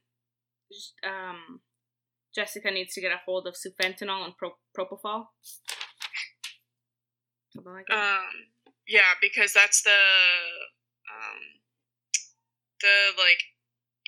[1.04, 1.62] um,
[2.34, 5.28] Jessica needs to get a hold of sufentanil and pro- propofol.
[7.54, 7.96] Something like that.
[7.96, 8.50] Um
[8.88, 11.42] yeah, because that's the um
[12.82, 13.44] the like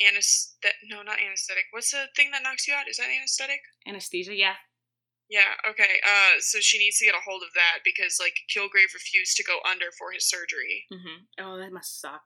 [0.05, 1.65] anesthetic no not anesthetic.
[1.71, 2.89] What's the thing that knocks you out?
[2.89, 3.61] Is that anesthetic?
[3.87, 4.55] Anesthesia, yeah.
[5.29, 5.99] Yeah, okay.
[6.05, 9.43] Uh so she needs to get a hold of that because like Kilgrave refused to
[9.43, 10.85] go under for his surgery.
[10.91, 12.21] hmm Oh, that must suck.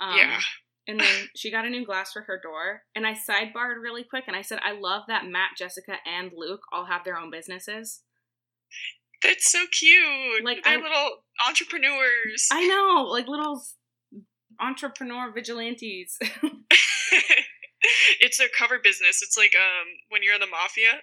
[0.00, 0.40] Um, yeah.
[0.88, 2.82] And then she got a new glass for her door.
[2.94, 6.62] And I sidebarred really quick and I said, I love that Matt, Jessica, and Luke
[6.72, 8.00] all have their own businesses.
[9.22, 10.42] That's so cute.
[10.42, 11.10] Like, They're I- little
[11.46, 12.48] entrepreneurs.
[12.50, 13.62] I know, like little
[14.58, 16.18] entrepreneur vigilantes.
[18.20, 19.20] it's their cover business.
[19.22, 21.00] It's like um when you're in the mafia,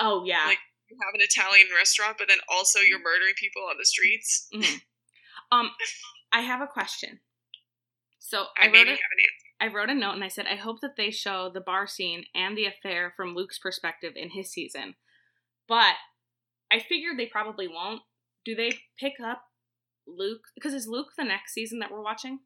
[0.00, 0.46] oh, yeah.
[0.46, 0.58] Like-
[0.90, 4.48] you have an Italian restaurant, but then also you're murdering people on the streets.
[4.52, 4.82] Mhm.
[5.52, 5.70] Um,
[6.32, 7.20] I have a question.
[8.18, 9.46] So I, I, wrote maybe a, have an answer.
[9.60, 12.24] I wrote a note and I said, I hope that they show the bar scene
[12.34, 14.94] and the affair from Luke's perspective in his season.
[15.68, 15.94] But
[16.70, 18.02] I figured they probably won't.
[18.44, 19.42] Do they pick up
[20.06, 20.42] Luke?
[20.54, 22.40] Because is Luke the next season that we're watching?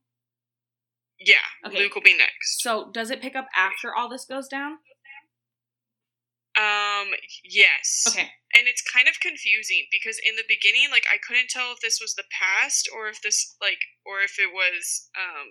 [1.19, 1.37] Yeah,
[1.67, 1.79] Okay.
[1.79, 2.63] Luke will be next.
[2.63, 4.79] So does it pick up after all this goes down?
[6.57, 7.11] Um,
[7.43, 8.05] yes.
[8.09, 8.31] Okay.
[8.55, 11.99] And it's kind of confusing because in the beginning, like I couldn't tell if this
[12.01, 15.49] was the past or if this like or if it was um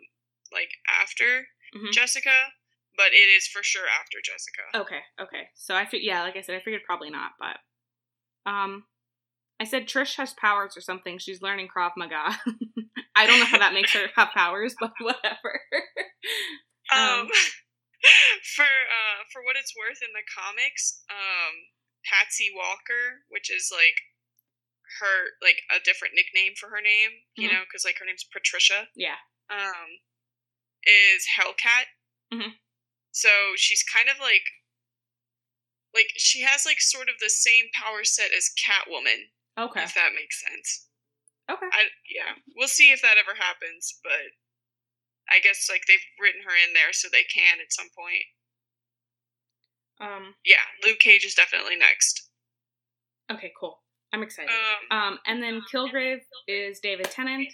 [0.54, 1.92] like after Mhm.
[1.92, 2.54] Jessica,
[2.96, 4.64] but it is for sure after Jessica.
[4.86, 5.50] Okay, okay.
[5.56, 7.58] So I fig- yeah, like I said, I figured probably not, but
[8.50, 8.86] um
[9.60, 11.18] I said Trish has powers or something.
[11.20, 12.38] She's learning Krav Maga.
[13.16, 15.60] I don't know how that makes her have powers, but whatever.
[16.92, 17.28] Um, Um,
[18.56, 21.72] for uh for what it's worth in the comics, um
[22.06, 23.96] Patsy Walker, which is like
[25.00, 27.54] her like a different nickname for her name, you Mhm.
[27.54, 28.90] know, because like her name's Patricia.
[28.96, 29.18] yeah.
[29.50, 30.00] um,
[30.86, 31.86] is Hellcat.
[32.34, 32.60] Mhm.
[33.12, 34.44] So she's kind of like,
[35.94, 39.84] like she has like sort of the same power set as Catwoman, Okay.
[39.84, 40.88] if that makes sense.
[41.50, 41.68] Okay.
[41.72, 44.32] I yeah, we'll see if that ever happens, but
[45.30, 48.24] I guess like they've written her in there so they can at some point.
[50.00, 52.30] Um Yeah, Luke Cage is definitely next.
[53.32, 53.80] okay, cool.
[54.14, 54.52] I'm excited.
[54.92, 57.48] Um, Um and then Kilgrave is David Tennant.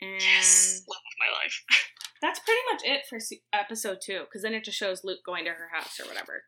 [0.00, 1.64] And yes, love of my life.
[2.22, 3.18] that's pretty much it for
[3.52, 6.44] episode 2 cuz then it just shows Luke going to her house or whatever.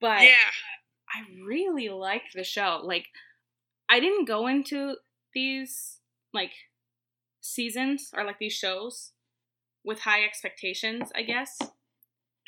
[0.00, 0.50] But yeah,
[1.12, 2.80] I really liked the show.
[2.82, 3.06] Like,
[3.88, 4.96] I didn't go into
[5.34, 6.00] these
[6.32, 6.52] like
[7.40, 9.12] seasons or like these shows
[9.88, 11.58] with high expectations, I guess,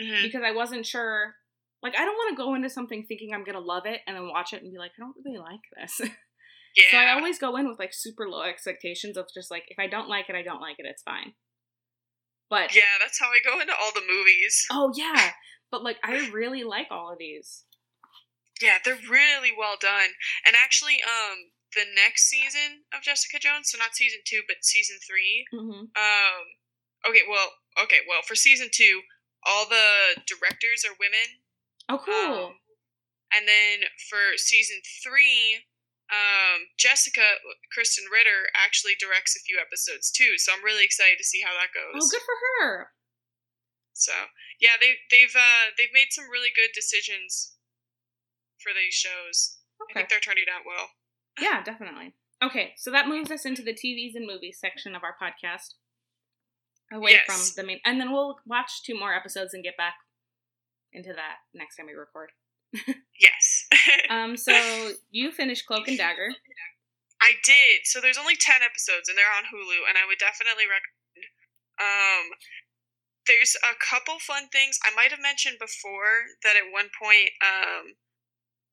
[0.01, 0.22] Mhm.
[0.22, 1.34] because I wasn't sure.
[1.82, 4.28] Like, I don't want to go into something thinking I'm gonna love it and then
[4.28, 6.01] watch it and be like, I don't really like this.
[6.01, 6.84] Yeah.
[6.93, 9.88] So I always go in with like super low expectations of just like if I
[9.88, 10.86] don't like it, I don't like it.
[10.86, 11.34] It's fine.
[12.49, 14.66] But yeah, that's how I go into all the movies.
[14.70, 15.32] oh yeah,
[15.70, 17.64] but like I really like all of these.
[18.61, 20.11] Yeah, they're really well done.
[20.47, 24.99] And actually, um, the next season of Jessica Jones, so not season two, but season
[25.07, 25.47] three.
[25.51, 26.45] hmm Um,
[27.09, 27.48] okay, well,
[27.82, 29.03] okay, well, for season two,
[29.46, 31.40] all the directors are women.
[31.88, 32.53] Oh cool.
[32.53, 32.61] Um,
[33.32, 35.64] and then for season three,
[36.11, 37.38] um, Jessica
[37.70, 40.34] Krysten Ritter actually directs a few episodes too.
[40.36, 42.03] So I'm really excited to see how that goes.
[42.03, 42.90] oh, good for her.
[43.94, 44.12] So
[44.61, 47.55] yeah, they they've uh, they've made some really good decisions
[48.59, 49.59] for these shows.
[49.90, 50.90] I think they're turning out well.
[51.40, 52.14] Yeah, definitely.
[52.42, 55.76] Okay, so that moves us into the TVs and movies section of our podcast.
[56.93, 57.26] Away Yes.
[57.26, 59.95] from the main, and then we'll watch two more episodes and get back
[60.93, 62.30] into that next time we record.
[63.20, 63.66] Yes.
[64.11, 64.51] Um, so
[65.11, 66.34] you finished Cloak and Dagger.
[67.22, 67.84] I did.
[67.84, 71.30] So there's only 10 episodes and they're on Hulu and I would definitely recommend.
[71.78, 72.24] Um
[73.28, 77.95] there's a couple fun things I might have mentioned before that at one point um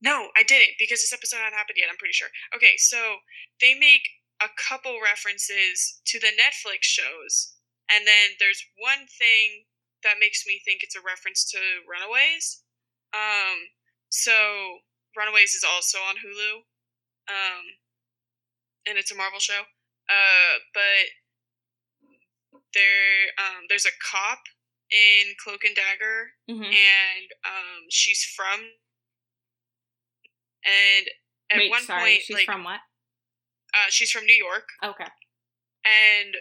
[0.01, 2.29] no, I didn't because this episode hadn't happened yet, I'm pretty sure.
[2.55, 3.21] Okay, so
[3.61, 4.09] they make
[4.41, 7.53] a couple references to the Netflix shows
[7.91, 9.65] and then there's one thing
[10.03, 12.63] that makes me think it's a reference to Runaways.
[13.13, 13.71] Um
[14.09, 14.33] so
[15.15, 16.63] Runaways is also on Hulu.
[17.27, 17.63] Um
[18.87, 19.61] and it's a Marvel show.
[20.07, 21.05] Uh, but
[22.73, 24.39] there, um, there's a cop
[24.89, 28.59] in Cloak and Dagger, hmm and um, she's from.
[30.65, 31.07] And
[31.51, 32.79] at Wait, one sorry, point, she's like, from what?
[33.73, 35.07] uh, she's from New York, Okay.
[35.83, 36.35] and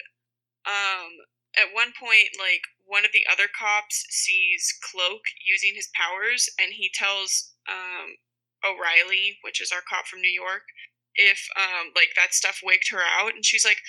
[0.66, 1.10] um,
[1.56, 6.72] at one point, like one of the other cops sees Cloak using his powers, and
[6.72, 8.20] he tells um,
[8.62, 10.68] O'Reilly, which is our cop from New York,
[11.16, 13.80] if um, like that stuff waked her out, and she's like,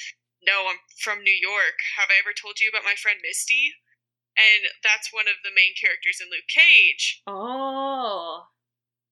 [0.41, 1.77] "No, I'm from New York.
[1.99, 3.75] Have I ever told you about my friend Misty?"
[4.37, 7.23] And that's one of the main characters in Luke Cage.
[7.25, 8.45] Oh.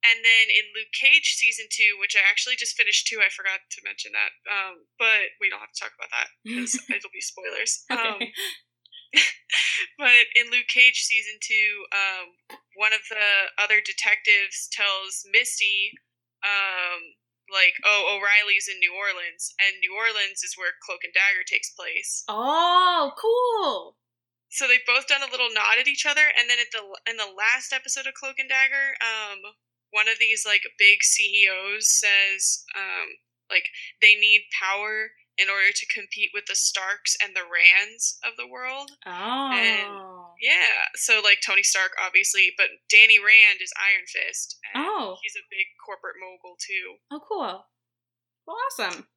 [0.05, 3.65] And then in Luke Cage season two, which I actually just finished too, I forgot
[3.65, 7.25] to mention that, um, but we don't have to talk about that because it'll be
[7.25, 7.81] spoilers.
[7.89, 8.21] Um,
[9.97, 15.97] but in Luke Cage season two, um, one of the other detectives tells Misty,
[16.45, 17.17] um,
[17.49, 21.73] like, "Oh, O'Reilly's in New Orleans, and New Orleans is where Cloak and Dagger takes
[21.73, 23.97] place." oh, cool.
[24.49, 27.17] So they've both done a little nod at each other, and then at the in
[27.17, 29.41] the last episode of Cloak and Dagger, um,
[29.91, 33.07] one of these like big CEOs says, um,
[33.49, 33.67] like
[34.01, 38.47] they need power in order to compete with the Starks and the Rands of the
[38.47, 38.91] world.
[39.05, 40.31] Oh.
[40.41, 44.55] Yeah, so like Tony Stark, obviously, but Danny Rand is Iron Fist.
[44.73, 45.17] And Oh.
[45.21, 47.03] he's a big corporate mogul too.
[47.11, 47.67] Oh, cool.
[48.47, 49.07] Well, awesome.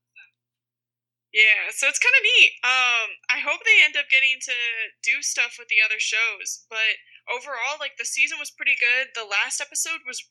[1.32, 2.52] Yeah, so it's kind of neat.
[2.64, 4.56] Um, I hope they end up getting to
[5.04, 6.96] do stuff with the other shows, but
[7.28, 9.12] overall, like the season was pretty good.
[9.14, 10.24] The last episode was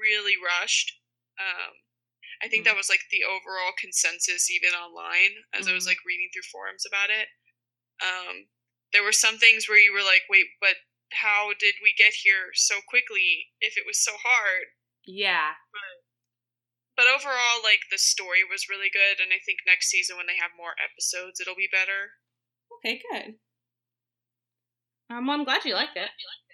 [0.00, 0.92] really rushed.
[1.38, 1.72] Um,
[2.42, 5.88] I think that was like the overall consensus, even online, as I was Mhm.
[5.96, 7.28] like reading through forums about it.
[8.00, 8.48] Um,
[8.92, 10.76] there were some things where you were like, "Wait, but
[11.12, 13.52] how did we get here so quickly?
[13.60, 14.66] If it was so hard."
[15.04, 15.56] Yeah.
[16.96, 20.36] But overall, like the story was really good, and I think next season when they
[20.36, 22.20] have more episodes, it'll be better.
[22.78, 23.38] Okay, good.
[25.10, 26.10] Um, well, I'm glad you liked it.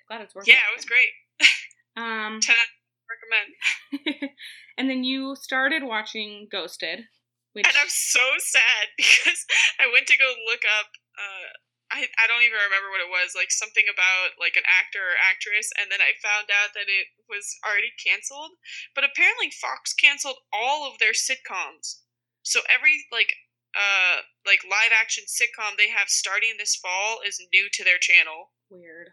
[0.08, 1.10] Glad it's worth Yeah, it was great.
[1.94, 2.81] Um, Ten out of 10
[3.12, 4.32] recommend.
[4.78, 7.06] and then you started watching Ghosted,
[7.52, 9.44] which And I'm so sad because
[9.80, 10.88] I went to go look up.
[11.16, 11.52] Uh,
[11.92, 13.36] I I don't even remember what it was.
[13.36, 17.12] Like something about like an actor or actress, and then I found out that it
[17.28, 18.56] was already canceled.
[18.96, 22.00] But apparently, Fox canceled all of their sitcoms.
[22.42, 23.36] So every like
[23.76, 28.52] uh like live action sitcom they have starting this fall is new to their channel.
[28.68, 29.12] weird.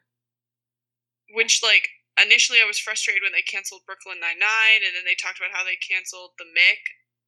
[1.31, 1.87] which like
[2.21, 5.55] initially I was frustrated when they canceled Brooklyn Nine Nine, and then they talked about
[5.55, 6.81] how they canceled the Mick,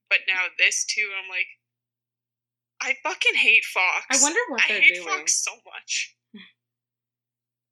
[0.10, 1.48] but now this too, and I'm like,
[2.82, 4.06] I fucking hate Fox.
[4.10, 5.08] I wonder what I they're hate doing.
[5.08, 6.16] Fox so much.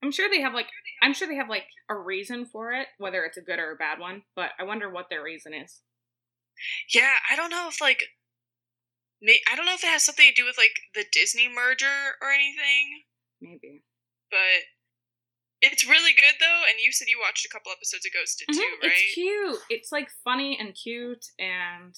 [0.03, 0.67] I'm sure they have like
[1.01, 3.75] I'm sure they have like a reason for it, whether it's a good or a
[3.75, 4.23] bad one.
[4.35, 5.81] But I wonder what their reason is.
[6.93, 8.03] Yeah, I don't know if like,
[9.23, 12.31] I don't know if it has something to do with like the Disney merger or
[12.31, 13.03] anything,
[13.41, 13.83] Maybe.
[14.29, 14.67] but
[15.61, 16.61] it's really good though.
[16.69, 18.91] And you said you watched a couple episodes of Ghosted too, Mhm, right?
[18.97, 19.59] It's cute.
[19.69, 21.95] It's like funny and cute and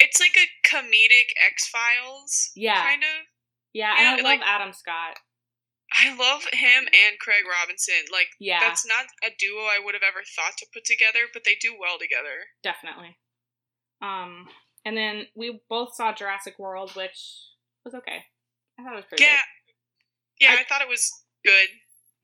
[0.00, 2.82] It's like a comedic X Files, Yeah.
[2.82, 3.26] kind of.
[3.72, 5.18] Yeah, and I like- love Adam Scott.
[5.92, 8.04] I love him and Craig Robinson.
[8.10, 11.44] Like Yeah, that's not a duo I would have ever thought to put together, but
[11.44, 12.48] they do well together.
[12.62, 13.16] definitely.
[14.02, 14.50] Um,
[14.84, 17.16] and then we both saw Jurassic World, which
[17.84, 18.26] was okay.
[18.78, 19.40] I thought it was pretty Yeah.
[20.40, 21.68] Yeah, I- I, thought it was good.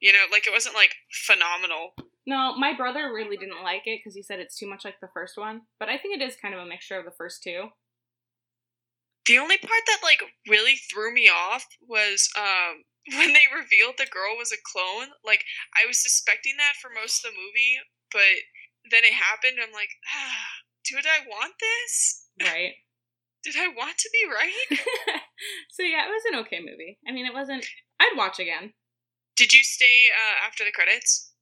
[0.00, 1.92] You know, like it wasn't like phenomenal.
[2.26, 5.12] No, my brother really didn't like it because he said it's too much like the
[5.12, 7.68] first one, but I think it is kind of a mixture of the first two.
[9.26, 12.84] The only part that like really threw me off was um
[13.16, 15.08] when they revealed the girl was a clone.
[15.24, 15.44] Like
[15.76, 17.78] I was suspecting that for most of the movie,
[18.12, 18.44] but
[18.90, 19.60] then it happened.
[19.60, 22.26] I'm like, ah, did I want this?
[22.40, 22.74] Right.
[23.42, 24.78] Did I want to be right?
[25.70, 26.98] so yeah, it was an okay movie.
[27.08, 27.64] I mean, it wasn't.
[27.98, 28.74] I'd watch again.
[29.40, 31.32] Did you stay uh, after the credits?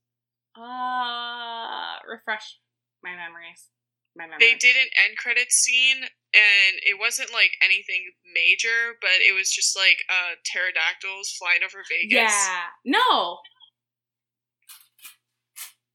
[0.55, 2.63] Uh, refresh
[3.03, 3.75] my memories.
[4.15, 4.39] My memory.
[4.39, 9.51] They did an end credits scene, and it wasn't like anything major, but it was
[9.51, 12.31] just like uh, pterodactyls flying over Vegas.
[12.31, 12.71] Yeah.
[12.87, 13.39] No.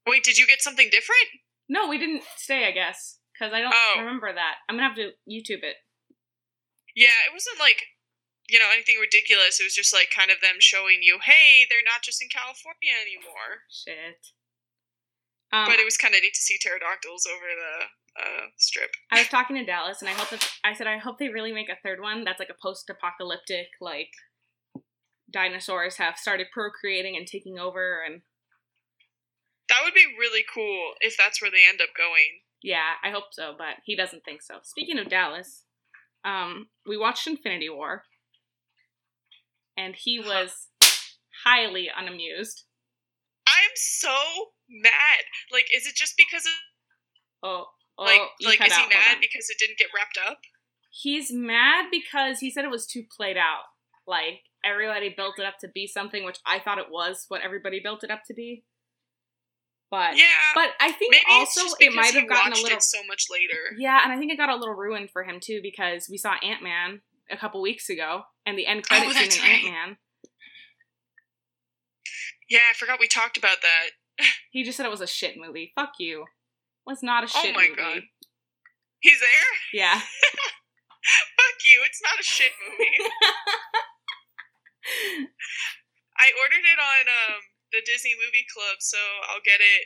[0.05, 1.39] Wait, did you get something different?
[1.69, 2.67] No, we didn't stay.
[2.67, 3.99] I guess because I don't Oh.
[3.99, 4.55] remember that.
[4.67, 5.77] I'm gonna have to YouTube it.
[6.99, 7.79] Yeah, it wasn't like
[8.53, 9.57] you know anything ridiculous.
[9.57, 12.93] It was just like kind of them showing you, hey, they're not just in California
[12.93, 13.65] anymore.
[13.73, 14.29] Shit.
[15.49, 17.75] Um, but it was kind of neat to see pterodactyls over the
[18.21, 18.91] uh, strip.
[19.11, 21.51] I was talking to Dallas, and I hope that I said I hope they really
[21.53, 24.13] make a third one that's like a post-apocalyptic, like
[25.31, 28.21] dinosaurs have started procreating and taking over, and
[29.69, 32.41] That would be really cool if that's where they end up going.
[32.61, 33.53] yeah, I hope so.
[33.57, 34.55] But he doesn't think so.
[34.63, 35.63] Speaking of Dallas,
[36.23, 38.03] um, we watched Infinity War,
[39.77, 40.67] and he was
[41.45, 42.63] highly unamused.
[43.47, 44.15] I'm so
[44.69, 45.23] mad.
[45.51, 46.51] Like, is it just because of
[47.45, 47.65] Oh,
[47.97, 50.39] oh, like like is he out, hold mad because it didn't get wrapped up?
[50.91, 53.63] He's mad because he said it was too played out.
[54.07, 57.81] Like everybody built it up to be something, which I thought it was what everybody
[57.81, 58.63] built it up to be.
[59.91, 60.25] But Yeah.
[60.55, 63.75] but I think Maybe also it might have gotten a little it so much later.
[63.77, 66.35] yeah, and I think it got a little ruined for him too because we saw
[66.41, 67.01] Ant Man
[67.31, 69.63] a couple weeks ago and the end credit Oh, scene in right.
[69.63, 69.97] Ant Man.
[72.49, 74.25] Yeah, I forgot we talked about that.
[74.51, 75.71] He just said it was a shit movie.
[75.73, 76.21] Fuck you.
[76.21, 77.75] It was not a Oh shit my movie.
[77.81, 78.01] God.
[79.01, 79.51] He's there?
[79.73, 79.97] Yeah.
[79.99, 82.93] Fuck you, it's not a shit movie.
[86.19, 87.41] I ordered it on um
[87.73, 88.97] the Disney Movie Club, so
[89.33, 89.83] I'll get it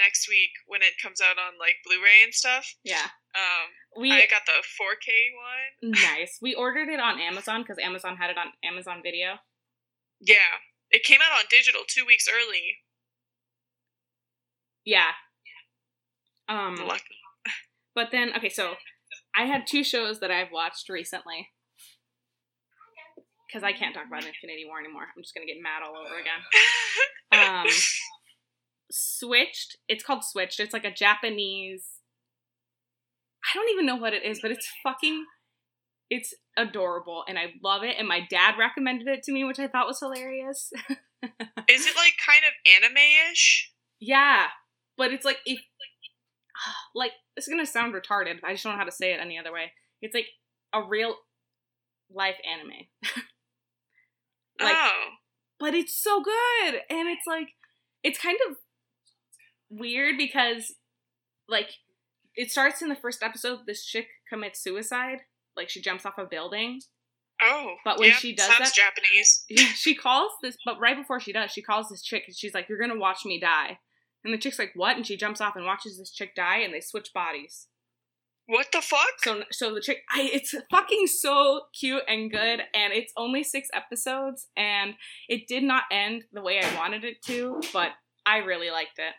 [0.00, 2.64] next week when it comes out on like Blu-ray and stuff.
[2.84, 3.12] yeah.
[3.36, 5.90] Um We I got the 4K one.
[5.92, 6.38] nice.
[6.40, 9.36] We ordered it on Amazon because Amazon had it on Amazon Video.
[10.20, 10.62] Yeah.
[10.90, 12.78] It came out on digital 2 weeks early.
[14.84, 15.12] Yeah.
[16.48, 17.02] Um Lucky.
[17.94, 18.74] But then, okay, so
[19.34, 21.48] I had two shows that I've watched recently.
[23.48, 25.04] Because I can't talk about Infinity War anymore.
[25.16, 26.40] I'm just going to get mad all over again.
[27.32, 27.66] Um,
[28.90, 29.78] Switched.
[29.88, 30.60] It's called Switched.
[30.60, 31.95] It's like a Japanese.
[33.46, 35.24] I don't even know what it is, but it's fucking.
[36.08, 37.96] It's adorable and I love it.
[37.98, 40.70] And my dad recommended it to me, which I thought was hilarious.
[41.68, 43.72] Is it like kind of anime-ish?
[44.00, 44.46] Yeah,
[44.96, 45.60] but it's like if
[46.94, 48.36] like it's gonna sound retarded.
[48.44, 49.72] I just don't know how to say it any other way.
[50.02, 50.28] It's like
[50.72, 51.16] a real
[52.12, 52.86] life anime,
[54.60, 55.08] like, oh.
[55.58, 57.48] but it's so good, and it's like
[58.02, 58.56] it's kind of
[59.70, 60.74] weird because
[61.48, 61.70] like
[62.36, 63.60] it starts in the first episode.
[63.66, 65.20] This chick commits suicide,
[65.56, 66.80] like she jumps off a building.
[67.42, 67.74] Oh.
[67.84, 69.44] But when yeah, she does sounds that- Japanese.
[69.48, 72.54] Yeah, she calls this, but right before she does, she calls this chick and she's
[72.54, 73.78] like, "You're gonna watch me die."
[74.24, 76.72] And the chick's like, "What?" And she jumps off and watches this chick die, and
[76.72, 77.68] they switch bodies.
[78.48, 79.08] What the fuck?
[79.24, 83.68] So, so the chick, I, it's fucking so cute and good, and it's only six
[83.74, 84.94] episodes, and
[85.28, 87.90] it did not end the way I wanted it to, but
[88.24, 89.14] I really liked it.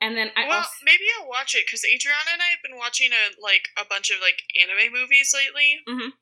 [0.00, 2.76] And then I well, also, maybe I'll watch it because Adriana and I have been
[2.76, 5.80] watching a like a bunch of like anime movies lately.
[5.88, 6.12] Mhm.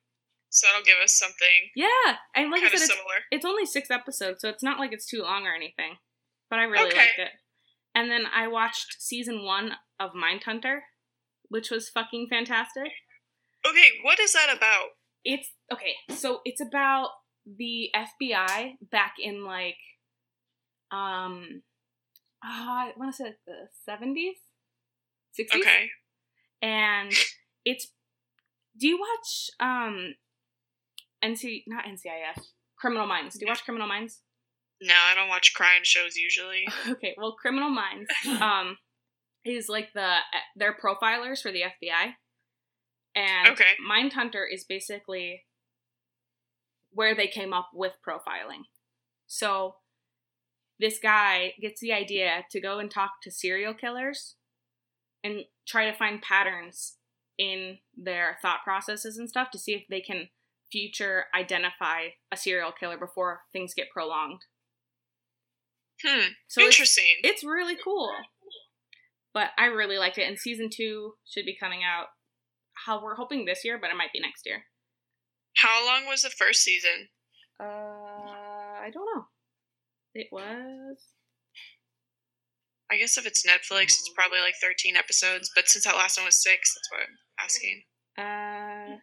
[0.49, 2.95] So that'll give us something yeah, and like I said, it's,
[3.29, 5.97] it's only six episodes, so it's not like it's too long or anything.
[6.49, 6.97] But I really Okay.
[6.97, 7.31] liked it.
[7.93, 10.79] And then I watched season one of Mindhunter,
[11.49, 12.91] which was fucking fantastic.
[13.67, 14.89] Okay, what is that about?
[15.25, 17.09] It's okay, so it's about
[17.45, 19.77] the FBI back in like
[20.91, 21.63] um
[22.45, 24.33] uh, I want to say like the 70s?
[25.39, 25.59] 60s?
[25.59, 25.89] Okay.
[26.61, 27.11] And
[27.65, 27.87] it's
[28.77, 30.15] do you watch um
[31.23, 32.43] NC not NCIS
[32.77, 33.35] Criminal Minds.
[33.35, 34.21] Do you watch Criminal Minds?
[34.81, 36.67] No, I don't watch crime shows usually.
[36.89, 38.77] okay, well, Criminal Minds um
[39.43, 40.17] is like the
[40.55, 42.13] they're profilers for the FBI,
[43.15, 43.71] and Okay.
[43.89, 45.43] Mindhunter is basically
[46.91, 48.63] where they came up with profiling.
[49.27, 49.75] So
[50.79, 54.35] this guy gets the idea to go and talk to serial killers
[55.23, 56.97] and try to find patterns
[57.37, 60.29] in their thought processes and stuff to see if they can
[60.71, 64.41] future identify a serial killer before things get prolonged.
[66.05, 66.27] Hmm.
[66.47, 67.15] So it's- Interesting.
[67.23, 68.13] It's really cool.
[69.33, 72.07] But I really liked it, and season two should be coming out.
[72.85, 74.65] How we're hoping this year, but it might be next year.
[75.57, 77.09] How long was the first season?
[77.59, 79.25] Uh, I don't know.
[80.15, 80.97] It was.
[82.91, 86.25] I guess if it's Netflix, it's probably like 13 episodes, but since that last one
[86.25, 87.83] was six, that's why I'm asking.
[88.17, 88.97] Uh,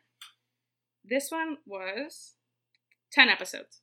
[1.04, 2.34] this one was
[3.12, 3.80] ten episodes,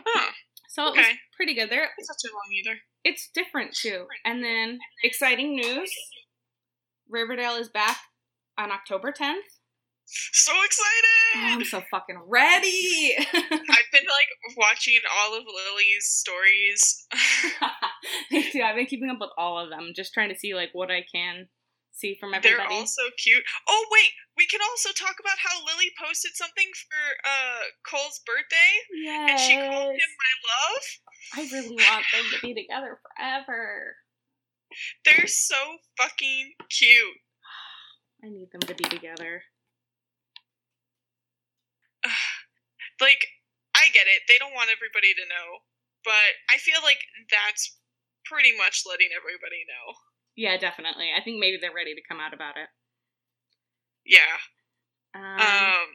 [0.00, 0.32] Huh.
[0.70, 1.06] so it was
[1.36, 1.70] pretty good.
[1.70, 2.78] There, It's not too long either.
[3.04, 4.06] it's different too.
[4.24, 5.92] And then exciting news:
[7.08, 7.98] Riverdale is back
[8.58, 9.44] on October tenth.
[10.32, 11.36] So excited!
[11.36, 13.14] Oh, I'm so fucking ready.
[13.32, 17.06] I've been like watching all of Lili's stories.
[18.30, 18.62] Me too.
[18.62, 21.04] I've been keeping up with all of them, just trying to see like what I
[21.12, 21.46] can
[21.92, 22.56] see from everybody.
[22.56, 23.44] They're all so cute.
[23.68, 28.72] Oh wait, we can also talk about how Lily posted something for uh Cole's birthday,
[29.04, 29.30] yes.
[29.30, 30.84] and she called him my love.
[31.36, 33.96] I really want them to be together forever.
[35.04, 35.56] They're so
[35.98, 37.18] fucking cute.
[38.24, 39.42] I need them to be together.
[43.00, 43.26] Like,
[43.74, 44.22] I get it.
[44.28, 45.64] They don't want everybody to know,
[46.04, 47.00] but I feel like
[47.32, 47.76] that's
[48.24, 49.94] pretty much letting everybody know.
[50.36, 51.10] Yeah, definitely.
[51.16, 52.68] I think maybe they're ready to come out about it.
[54.06, 54.38] Yeah.
[55.14, 55.88] Um, Um.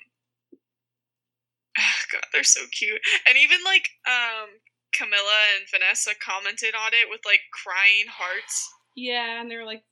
[2.11, 4.61] God, they're so cute, and even like um
[4.95, 9.83] Camila and Vanessa commented on it with like crying hearts, yeah, and they're like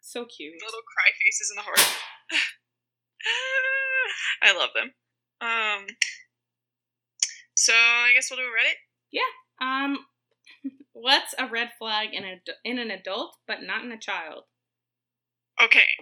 [0.00, 0.54] so cute.
[0.54, 1.80] little cry faces in the heart.
[4.42, 4.92] I love them.
[5.40, 5.86] Um.
[7.62, 8.82] So I guess we'll do a Reddit.
[9.14, 9.30] Yeah.
[9.62, 10.06] Um,
[10.92, 14.50] what's a red flag in a in an adult but not in a child?
[15.62, 15.94] Okay.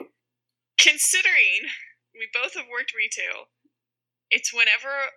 [0.79, 1.69] Considering
[2.17, 3.53] we both have worked retail,
[4.31, 5.13] it's whenever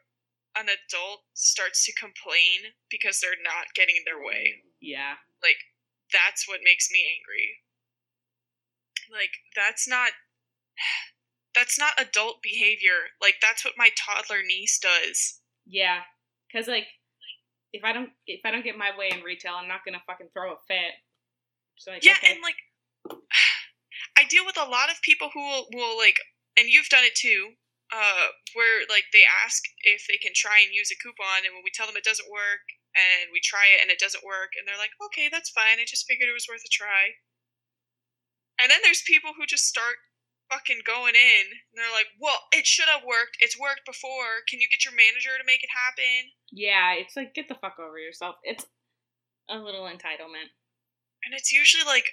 [0.59, 4.67] an adult starts to complain because they're not getting their way.
[4.81, 5.23] Yeah.
[5.41, 5.63] Like,
[6.11, 7.63] that's what makes me angry.
[9.07, 10.11] Like, that's not.
[11.55, 13.13] That's not adult behavior.
[13.21, 15.39] Like, that's what my toddler niece does.
[15.67, 16.01] Yeah,
[16.53, 16.85] because like,
[17.73, 20.29] if I don't if I don't get my way in retail, I'm not gonna fucking
[20.29, 20.93] throw a fit.
[21.81, 22.37] So like, Yeah, okay.
[22.37, 22.61] and like,
[24.19, 26.21] I deal with a lot of people who will, will like,
[26.53, 27.57] and you've done it too,
[27.89, 31.65] uh, where like they ask if they can try and use a coupon, and when
[31.65, 32.61] we tell them it doesn't work,
[32.93, 35.81] and we try it and it doesn't work, and they're like, okay, that's fine.
[35.81, 37.17] I just figured it was worth a try.
[38.61, 39.97] And then there's people who just start
[40.53, 43.41] fucking going in, and they're like, well, it should have worked.
[43.41, 44.45] It's worked before.
[44.45, 46.37] Can you get your manager to make it happen?
[46.53, 48.35] yeah, it's like get the fuck over yourself.
[48.43, 48.65] It's
[49.49, 50.53] a little entitlement.
[51.25, 52.05] And it's usually like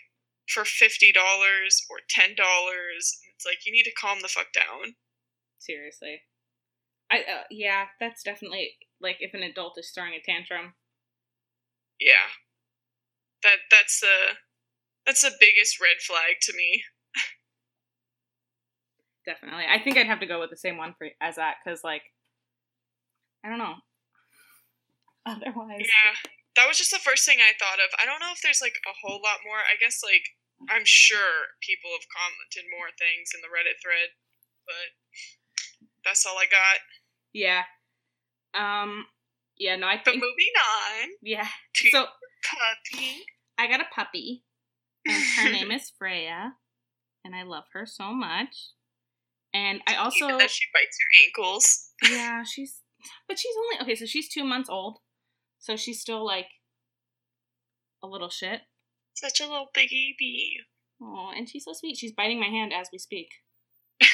[0.49, 3.21] for fifty dollars or ten dollars.
[3.35, 4.95] It's like you need to calm the fuck down.
[5.59, 6.23] Seriously.
[7.11, 10.75] I uh, yeah, that's definitely like if an adult is throwing a tantrum.
[12.01, 12.33] Yeah.
[13.43, 14.41] That that's the
[15.07, 16.85] that's the biggest red flag to me.
[19.27, 21.85] Definitely, I think I'd have to go with the same one for as that because
[21.85, 22.03] like,
[23.45, 23.77] I don't know.
[25.27, 26.15] Otherwise, Yeah.
[26.57, 27.89] That was just the first thing I thought of.
[28.03, 29.59] I don't know if there's like a whole lot more.
[29.63, 30.25] I guess like
[30.69, 34.13] I'm sure people have commented more things in the Reddit thread,
[34.67, 34.91] but
[36.05, 36.81] that's all I got.
[37.33, 37.63] yeah.
[38.53, 39.07] Um,
[39.57, 41.47] yeah, no, I But think moving on yeah.
[41.93, 42.07] So
[42.43, 43.25] puppy.
[43.57, 44.43] I got a puppy,
[45.07, 46.55] and her name is Freya,
[47.25, 48.73] and I love her so much.
[49.53, 51.91] And I also Even that she bites your ankles.
[52.11, 52.81] yeah, she's
[53.27, 53.95] but she's only okay.
[53.97, 54.99] So she's two months old,
[55.59, 56.47] so she's still like
[58.03, 58.61] a little shit.
[59.15, 60.57] Such a little baby.
[61.03, 61.97] Oh, and she's so sweet.
[61.97, 63.29] She's biting my hand as we speak.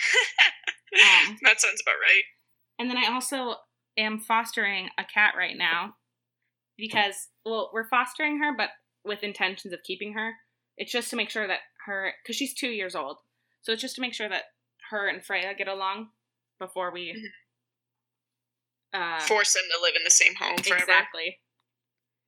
[0.96, 2.22] Um, that sounds about right.
[2.78, 3.56] and then I also
[3.98, 5.96] am fostering a cat right now
[6.78, 8.70] because well, we're fostering her, but
[9.04, 10.32] with intentions of keeping her.
[10.78, 13.18] It's just to make sure that her because she's two years old,
[13.62, 14.44] so it's just to make sure that
[14.90, 16.08] her and Freya get along
[16.58, 17.30] before we.
[18.94, 20.82] Uh, Force them to live in the same home forever.
[20.82, 21.38] exactly.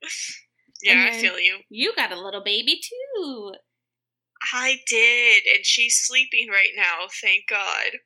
[0.83, 1.59] Yeah, I feel you.
[1.71, 3.53] You got a little baby too.
[4.53, 7.99] I did, and she's sleeping right now, thank God.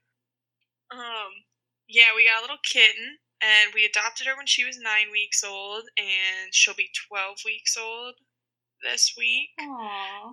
[0.90, 1.32] Um,
[1.88, 5.44] yeah, we got a little kitten, and we adopted her when she was nine weeks
[5.44, 8.14] old, and she'll be 12 weeks old
[8.82, 9.50] this week.
[9.60, 10.32] Aww.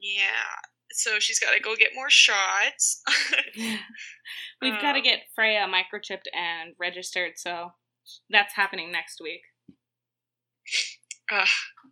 [0.00, 0.62] Yeah.
[0.92, 3.02] So she's got to go get more shots.
[4.60, 7.72] We've got to Um, get Freya microchipped and registered, so
[8.30, 9.42] that's happening next week.
[11.32, 11.48] Ugh,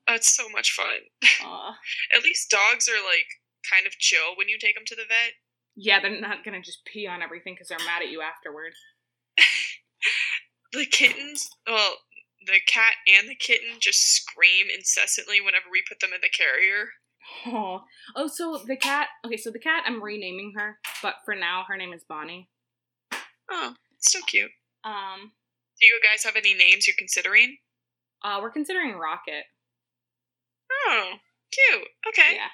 [0.06, 0.86] that's so much fun.
[2.16, 3.26] At least dogs are like
[3.70, 5.32] kind of chill when you take them to the vet.
[5.76, 8.72] Yeah, they're not gonna just pee on everything because they're mad at you afterward.
[10.72, 11.96] The kittens, well,
[12.46, 16.90] the cat and the kitten just scream incessantly whenever we put them in the carrier.
[17.46, 17.82] Oh,
[18.16, 19.08] oh, so the cat.
[19.24, 22.48] Okay, so the cat, I'm renaming her, but for now, her name is Bonnie.
[23.50, 24.50] Oh, it's so cute.
[24.84, 25.32] Um,
[25.80, 27.56] Do you guys have any names you're considering?
[28.22, 29.44] uh, we're considering Rocket.
[30.70, 31.12] Oh,
[31.50, 31.88] cute.
[32.08, 32.34] Okay.
[32.36, 32.48] Yeah,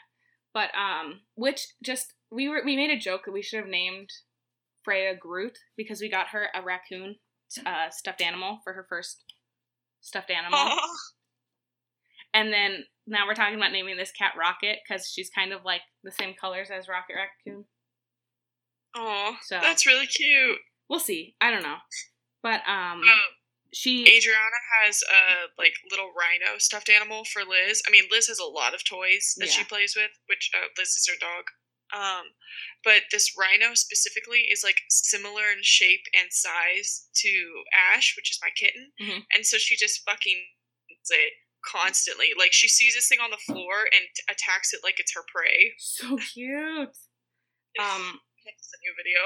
[0.54, 4.08] but um, which just we were we made a joke that we should have named
[4.84, 7.16] Freya Groot because we got her a raccoon
[7.64, 9.24] uh, stuffed animal for her first
[10.00, 10.76] stuffed animal,
[12.32, 15.82] and then now we're talking about naming this cat Rocket because she's kind of like
[16.02, 17.64] the same colors as Rocket Raccoon.
[18.94, 20.58] Aw, So- that's really cute.
[20.88, 21.34] We'll see.
[21.40, 21.78] I don't know,
[22.42, 23.20] but um, Um,
[23.74, 27.82] she Adriana has a like little rhino stuffed animal for Liz.
[27.86, 30.90] I mean, Liz has a lot of toys that she plays with, which uh, Liz
[30.90, 31.44] is her dog.
[31.92, 32.24] Um,
[32.84, 38.38] but this rhino specifically is like similar in shape and size to Ash, which is
[38.42, 39.26] my kitten, Mhm.
[39.34, 40.46] and so she just fucking
[41.08, 41.32] it
[41.70, 42.26] constantly.
[42.38, 45.72] Like she sees this thing on the floor and attacks it like it's her prey.
[45.78, 46.96] so cute.
[47.78, 49.22] Um, I have to send you a video.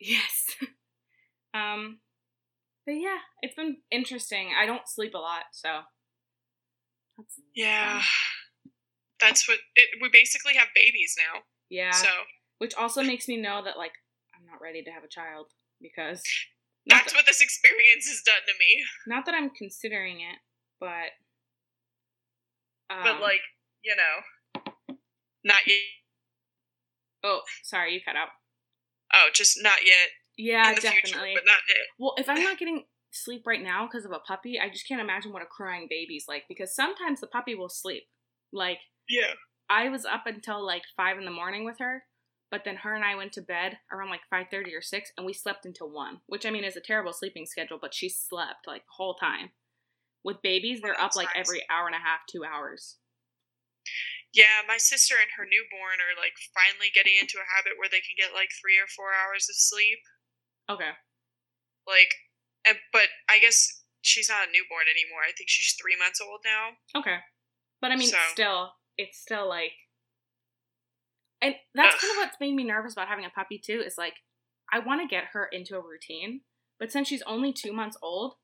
[0.00, 0.56] Yes.
[1.54, 2.00] um,
[2.84, 4.50] but yeah, it's been interesting.
[4.60, 5.68] I don't sleep a lot, so
[7.16, 8.72] that's Yeah, fun.
[9.20, 9.88] that's what it.
[10.02, 11.40] We basically have babies now,
[11.70, 11.92] yeah.
[11.92, 12.08] so.
[12.58, 13.92] Which also makes me know that like
[14.34, 15.46] I'm not ready to have a child
[15.80, 16.22] because
[16.86, 18.84] That's that, what this experience has done to me.
[19.06, 20.38] not that I'm considering it,
[20.78, 21.10] but
[22.90, 23.40] um, But like,
[23.82, 24.62] you know,
[25.44, 25.76] not yet.
[27.22, 28.28] oh, sorry, you cut out.
[29.12, 30.08] Oh, just not yet.
[30.36, 31.10] Yeah, in the definitely.
[31.10, 31.78] future, but not yet.
[31.98, 35.00] Well, if I'm not getting sleep right now because of a puppy, I just can't
[35.00, 38.04] imagine what a crying baby's like because sometimes the puppy will sleep.
[38.52, 38.78] Like
[39.08, 39.34] Yeah.
[39.70, 42.02] I was up until like five in the morning with her,
[42.50, 45.24] but then her and I went to bed around like five thirty or six, and
[45.26, 46.20] we slept until one.
[46.26, 49.50] Which I mean is a terrible sleeping schedule, but she slept like the whole time.
[50.24, 52.96] With babies, they're up like every hour and a half, two hours.
[54.32, 58.00] Yeah, my sister and her newborn are like finally getting into a habit where they
[58.00, 60.00] can get like three or four hours of sleep.
[60.66, 60.96] Okay.
[61.86, 62.10] Like,
[62.66, 65.22] and, but I guess she's not a newborn anymore.
[65.22, 66.80] I think she's three months old now.
[66.98, 67.20] Okay.
[67.84, 69.76] But I mean, So- still, it's still like,
[71.42, 72.00] and that's Ugh.
[72.00, 73.82] kind of what's made me nervous about having a puppy too.
[73.84, 74.14] Is like,
[74.72, 76.40] I want to get her into a routine,
[76.80, 78.34] but since she's only two months old,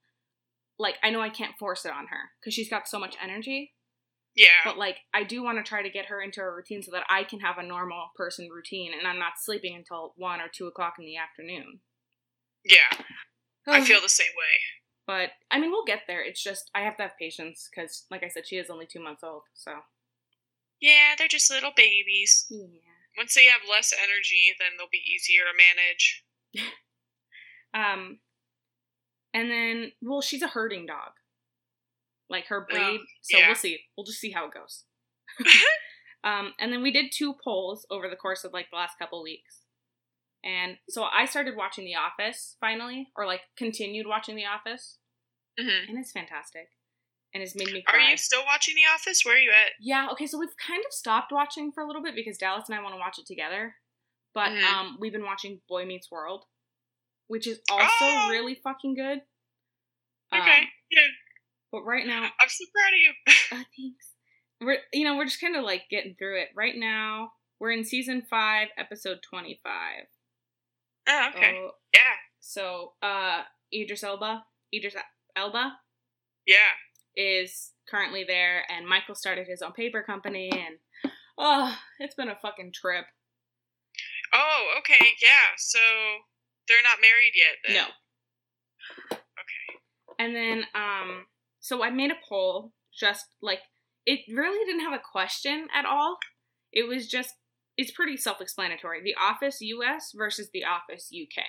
[0.80, 3.72] like I know I can't force it on her because she's got so much energy.
[4.34, 4.62] Yeah.
[4.64, 7.04] But like, I do want to try to get her into a routine so that
[7.10, 10.66] I can have a normal person routine, and I'm not sleeping until one or two
[10.66, 11.80] o'clock in the afternoon.
[12.64, 13.04] yeah.
[13.66, 14.54] I feel the same way.
[15.06, 16.22] But I mean, we'll get there.
[16.22, 19.02] It's just I have to have patience because, like I said, she is only two
[19.02, 19.42] months old.
[19.54, 19.72] So
[20.80, 22.46] Yeah, they're just little babies.
[22.48, 22.66] yeah.
[23.18, 26.24] Once they have less energy, then they'll be easier to manage.
[27.72, 28.18] Um,
[29.34, 31.12] and then well, she's a herding dog,
[32.28, 33.00] like her breed.
[33.22, 33.46] so yeah.
[33.46, 33.78] we'll see.
[33.96, 34.84] We'll just see how it goes.
[36.24, 39.22] um, and then we did two polls over the course of like the last couple
[39.22, 39.62] weeks.
[40.42, 44.98] And so I started watching The Office finally, or like continued watching The Office,
[45.58, 46.68] hmm and it's fantastic,
[47.34, 49.22] and it's made me Are you still watching The Office?
[49.24, 49.72] Where are you at?
[49.80, 52.78] Yeah, okay, so we've kind of stopped watching for a little bit because Dallas and
[52.78, 53.74] I want to watch it together.
[54.32, 54.62] But Mhm.
[54.64, 56.46] um we've been watching Boy Meets World,
[57.30, 58.28] which is also Oh!
[58.30, 59.22] really fucking good.
[60.32, 60.58] Okay.
[60.58, 61.00] Um, yeah.
[61.72, 63.12] but right now, I'm so proud of you.
[63.58, 64.06] uh, thanks.
[64.60, 66.48] We're you know, we're just kind of like getting through it.
[66.54, 70.04] Right now, we're in season 5, episode 25.
[71.08, 71.54] oh, okay.
[71.56, 72.00] Oh, yeah.
[72.40, 74.94] so uh Idris Elba, Idris
[75.36, 75.76] Elba
[76.46, 76.56] Yeah.
[77.16, 80.76] is currently there and Michael started his own paper company and
[81.38, 83.06] oh, it's been a fucking trip.
[84.32, 85.04] Oh, okay.
[85.22, 85.54] Yeah.
[85.58, 85.78] So
[86.70, 87.56] they're not married yet.
[87.66, 87.74] Then.
[87.74, 89.18] No.
[89.18, 89.80] Okay.
[90.18, 91.26] And then, um,
[91.58, 93.60] so I made a poll, just like
[94.06, 96.18] it really didn't have a question at all.
[96.72, 97.34] It was just,
[97.76, 99.02] it's pretty self explanatory.
[99.02, 101.44] The Office US versus The Office UK.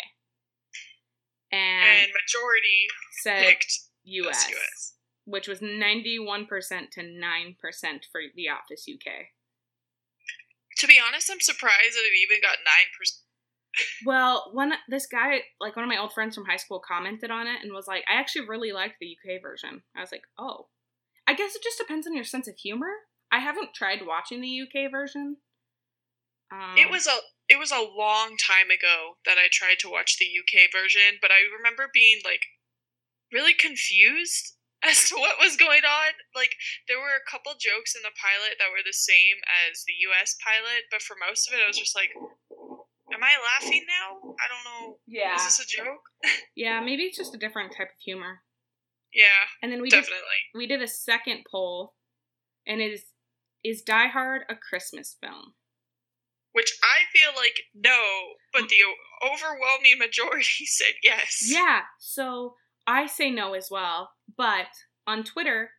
[1.52, 2.88] And, And majority
[3.22, 4.94] said picked US, US.
[5.26, 6.48] which was 91%
[6.92, 7.56] to 9%
[8.12, 9.12] for The Office UK.
[10.78, 13.20] To be honest, I'm surprised that it even got nine percent.
[14.06, 17.48] Well, one this guy, like one of my old friends from high school, commented on
[17.48, 20.68] it and was like, "I actually really liked the UK version." I was like, "Oh,
[21.28, 22.92] I guess it just depends on your sense of humor."
[23.32, 25.38] I haven't tried watching the UK version.
[26.52, 27.18] Um, It was a
[27.48, 31.32] it was a long time ago that I tried to watch the UK version, but
[31.32, 32.44] I remember being like
[33.32, 36.12] really confused as to what was going on.
[36.36, 36.56] Like
[36.88, 40.36] there were a couple jokes in the pilot that were the same as the US
[40.44, 42.12] pilot, but for most of it I was just like
[43.14, 43.30] Am I
[43.62, 44.34] laughing now?
[44.40, 44.98] I don't know.
[45.08, 46.02] yeah, Is this a joke?
[46.56, 46.80] yeah.
[46.82, 48.40] Maybe it's just a different type of humor.
[49.14, 49.26] Yeah,
[49.62, 50.40] And then we did definitely.
[50.56, 51.96] we did a second poll,
[52.66, 53.04] and it is
[53.64, 55.54] is Die Hard a Christmas film?
[56.54, 58.00] Which I feel like no,
[58.54, 58.70] but mm.
[58.70, 61.44] the overwhelming majority said yes.
[61.46, 61.82] Yeah.
[62.00, 62.56] So
[62.88, 64.68] I say no as well, but
[65.06, 65.72] on Twitter,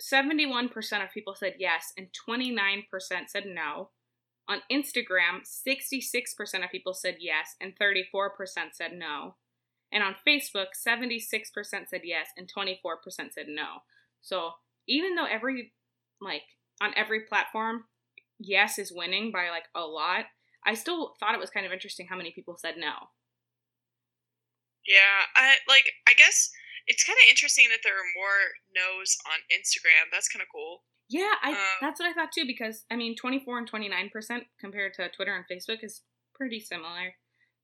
[0.00, 3.90] seventy-one percent of people said yes, and twenty-nine percent said no.
[4.48, 9.36] On Instagram, sixty-six percent of people said yes, and thirty-four percent said no.
[9.92, 13.82] And on Facebook, seventy-six percent said yes, and twenty-four percent said no.
[14.20, 14.52] So
[14.88, 15.72] even though every
[16.20, 16.42] like
[16.80, 17.84] on every platform,
[18.38, 20.24] yes is winning by like a lot,
[20.66, 22.92] I still thought it was kind of interesting how many people said no.
[24.86, 25.84] Yeah, I like.
[26.08, 26.50] I guess
[26.88, 30.10] it's kind of interesting that there are more no's on Instagram.
[30.10, 30.82] That's kind of cool.
[31.12, 34.94] Yeah, I Um, that's what I thought too because I mean 24 and 29% compared
[34.94, 36.02] to Twitter and Facebook is
[36.34, 37.14] pretty similar.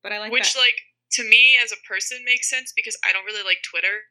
[0.03, 0.61] But I like Which, that.
[0.61, 0.76] like,
[1.12, 4.05] to me as a person makes sense because I don't really like Twitter.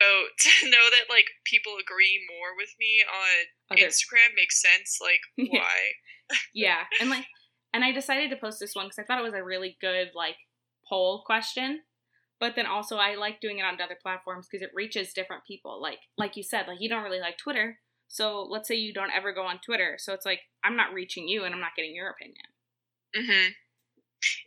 [0.00, 0.06] So
[0.38, 4.98] to know that like people agree more with me on Other- Instagram makes sense.
[5.02, 5.20] Like,
[5.50, 6.36] why?
[6.54, 7.26] yeah, and like
[7.74, 10.12] and I decided to post this one cuz I thought it was a really good
[10.14, 10.36] like
[10.88, 11.82] poll question.
[12.38, 15.80] But then also I like doing it on other platforms because it reaches different people.
[15.80, 17.80] Like like you said, like you don't really like Twitter.
[18.08, 19.96] So let's say you don't ever go on Twitter.
[19.98, 22.46] So it's like I'm not reaching you and I'm not getting your opinion.
[23.16, 23.52] Mm-hmm.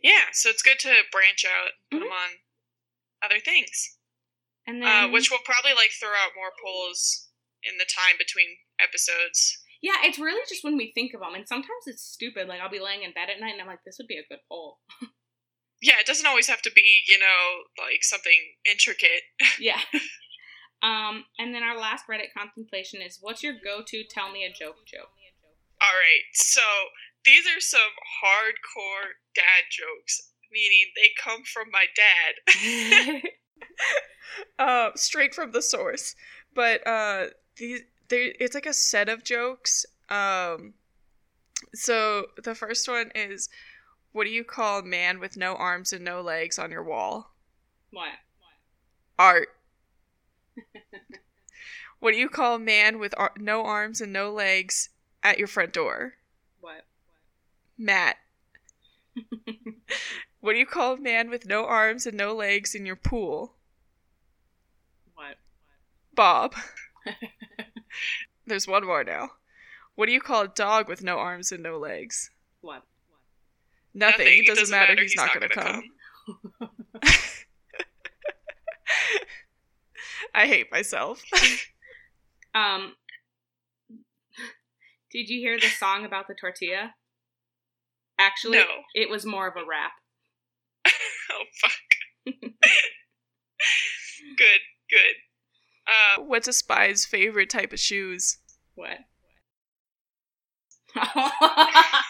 [0.02, 2.10] Yeah, so it's good to branch out, and put Mhm.
[2.10, 2.30] them on
[3.22, 3.96] other things.
[4.66, 7.28] And Uh, then which will probably like throw out more polls
[7.62, 9.62] in the time between episodes.
[9.82, 12.48] Yeah, it's really just when we think of them, and sometimes it's stupid.
[12.48, 14.26] Like I'll be laying in bed at night, and I'm like, "This would be a
[14.26, 14.80] good poll."
[15.82, 19.22] Yeah, it doesn't always have to be, you know, like something intricate.
[19.58, 19.80] Yeah.
[20.82, 24.84] um, and then our last Reddit contemplation is, "What's your go-to tell me a joke
[24.86, 25.10] joke?"
[25.82, 26.62] All right, so
[27.24, 27.80] these are some
[28.22, 33.22] hardcore dad jokes, meaning they come from my dad.
[34.58, 36.14] uh, straight from the source.
[36.54, 37.26] But uh,
[37.56, 39.86] these it's like a set of jokes.
[40.08, 40.74] Um,
[41.74, 43.48] so the first one is,
[44.12, 47.32] what do you call a man with no arms and no legs on your wall?
[47.92, 48.08] what?
[49.18, 49.48] Art.
[52.00, 54.90] What do you call a man with ar- no arms and no legs
[55.22, 56.14] at your front door?
[56.60, 56.84] What?
[57.78, 58.16] Matt.
[60.40, 63.54] what do you call a man with no arms and no legs in your pool?
[65.14, 65.36] What?
[66.14, 66.54] Bob.
[68.46, 69.30] There's one more now.
[69.94, 72.30] What do you call a dog with no arms and no legs?
[72.62, 72.82] What?
[73.92, 74.44] Nothing.
[74.44, 74.94] It doesn't, matter.
[75.00, 75.82] He's, not, going to come.
[80.34, 81.22] I hate myself.
[82.52, 82.96] Um,
[85.12, 86.94] did you hear the song about the tortilla?
[88.18, 88.64] Actually, No.
[88.92, 89.92] it was more of a rap.
[91.30, 91.72] Oh fuck.
[94.36, 94.60] good,
[94.90, 95.14] good.
[95.86, 98.38] Uh, What's a spy's favorite type of shoes?
[98.74, 98.98] What?
[100.96, 102.02] I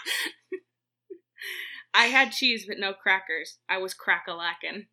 [2.06, 3.58] had cheese but no crackers.
[3.68, 4.86] I was crack a lackin'.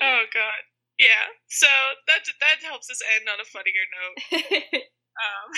[0.00, 0.62] Oh god.
[0.98, 1.34] Yeah.
[1.48, 1.66] So
[2.06, 4.82] that that helps us end on a funnier note.
[5.12, 5.52] Um,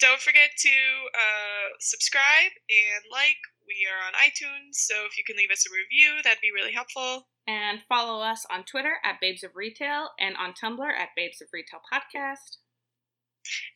[0.00, 0.76] don't forget to
[1.16, 3.40] uh, subscribe and like.
[3.66, 6.72] We are on iTunes, so if you can leave us a review, that'd be really
[6.72, 7.28] helpful.
[7.48, 11.48] and follow us on Twitter at Babes of Retail and on Tumblr at Babes of
[11.52, 12.60] Retail Podcast.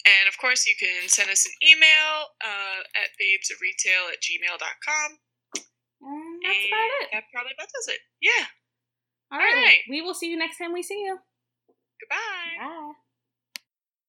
[0.05, 5.09] And of course, you can send us an email uh, at babesofretail at gmail.com.
[6.05, 7.09] And that's and about it.
[7.12, 8.01] That probably about does it.
[8.20, 8.45] Yeah.
[9.33, 9.55] All right.
[9.55, 9.78] right.
[9.89, 11.18] we will see you next time we see you.
[12.01, 12.16] Goodbye.
[12.59, 12.82] Bye.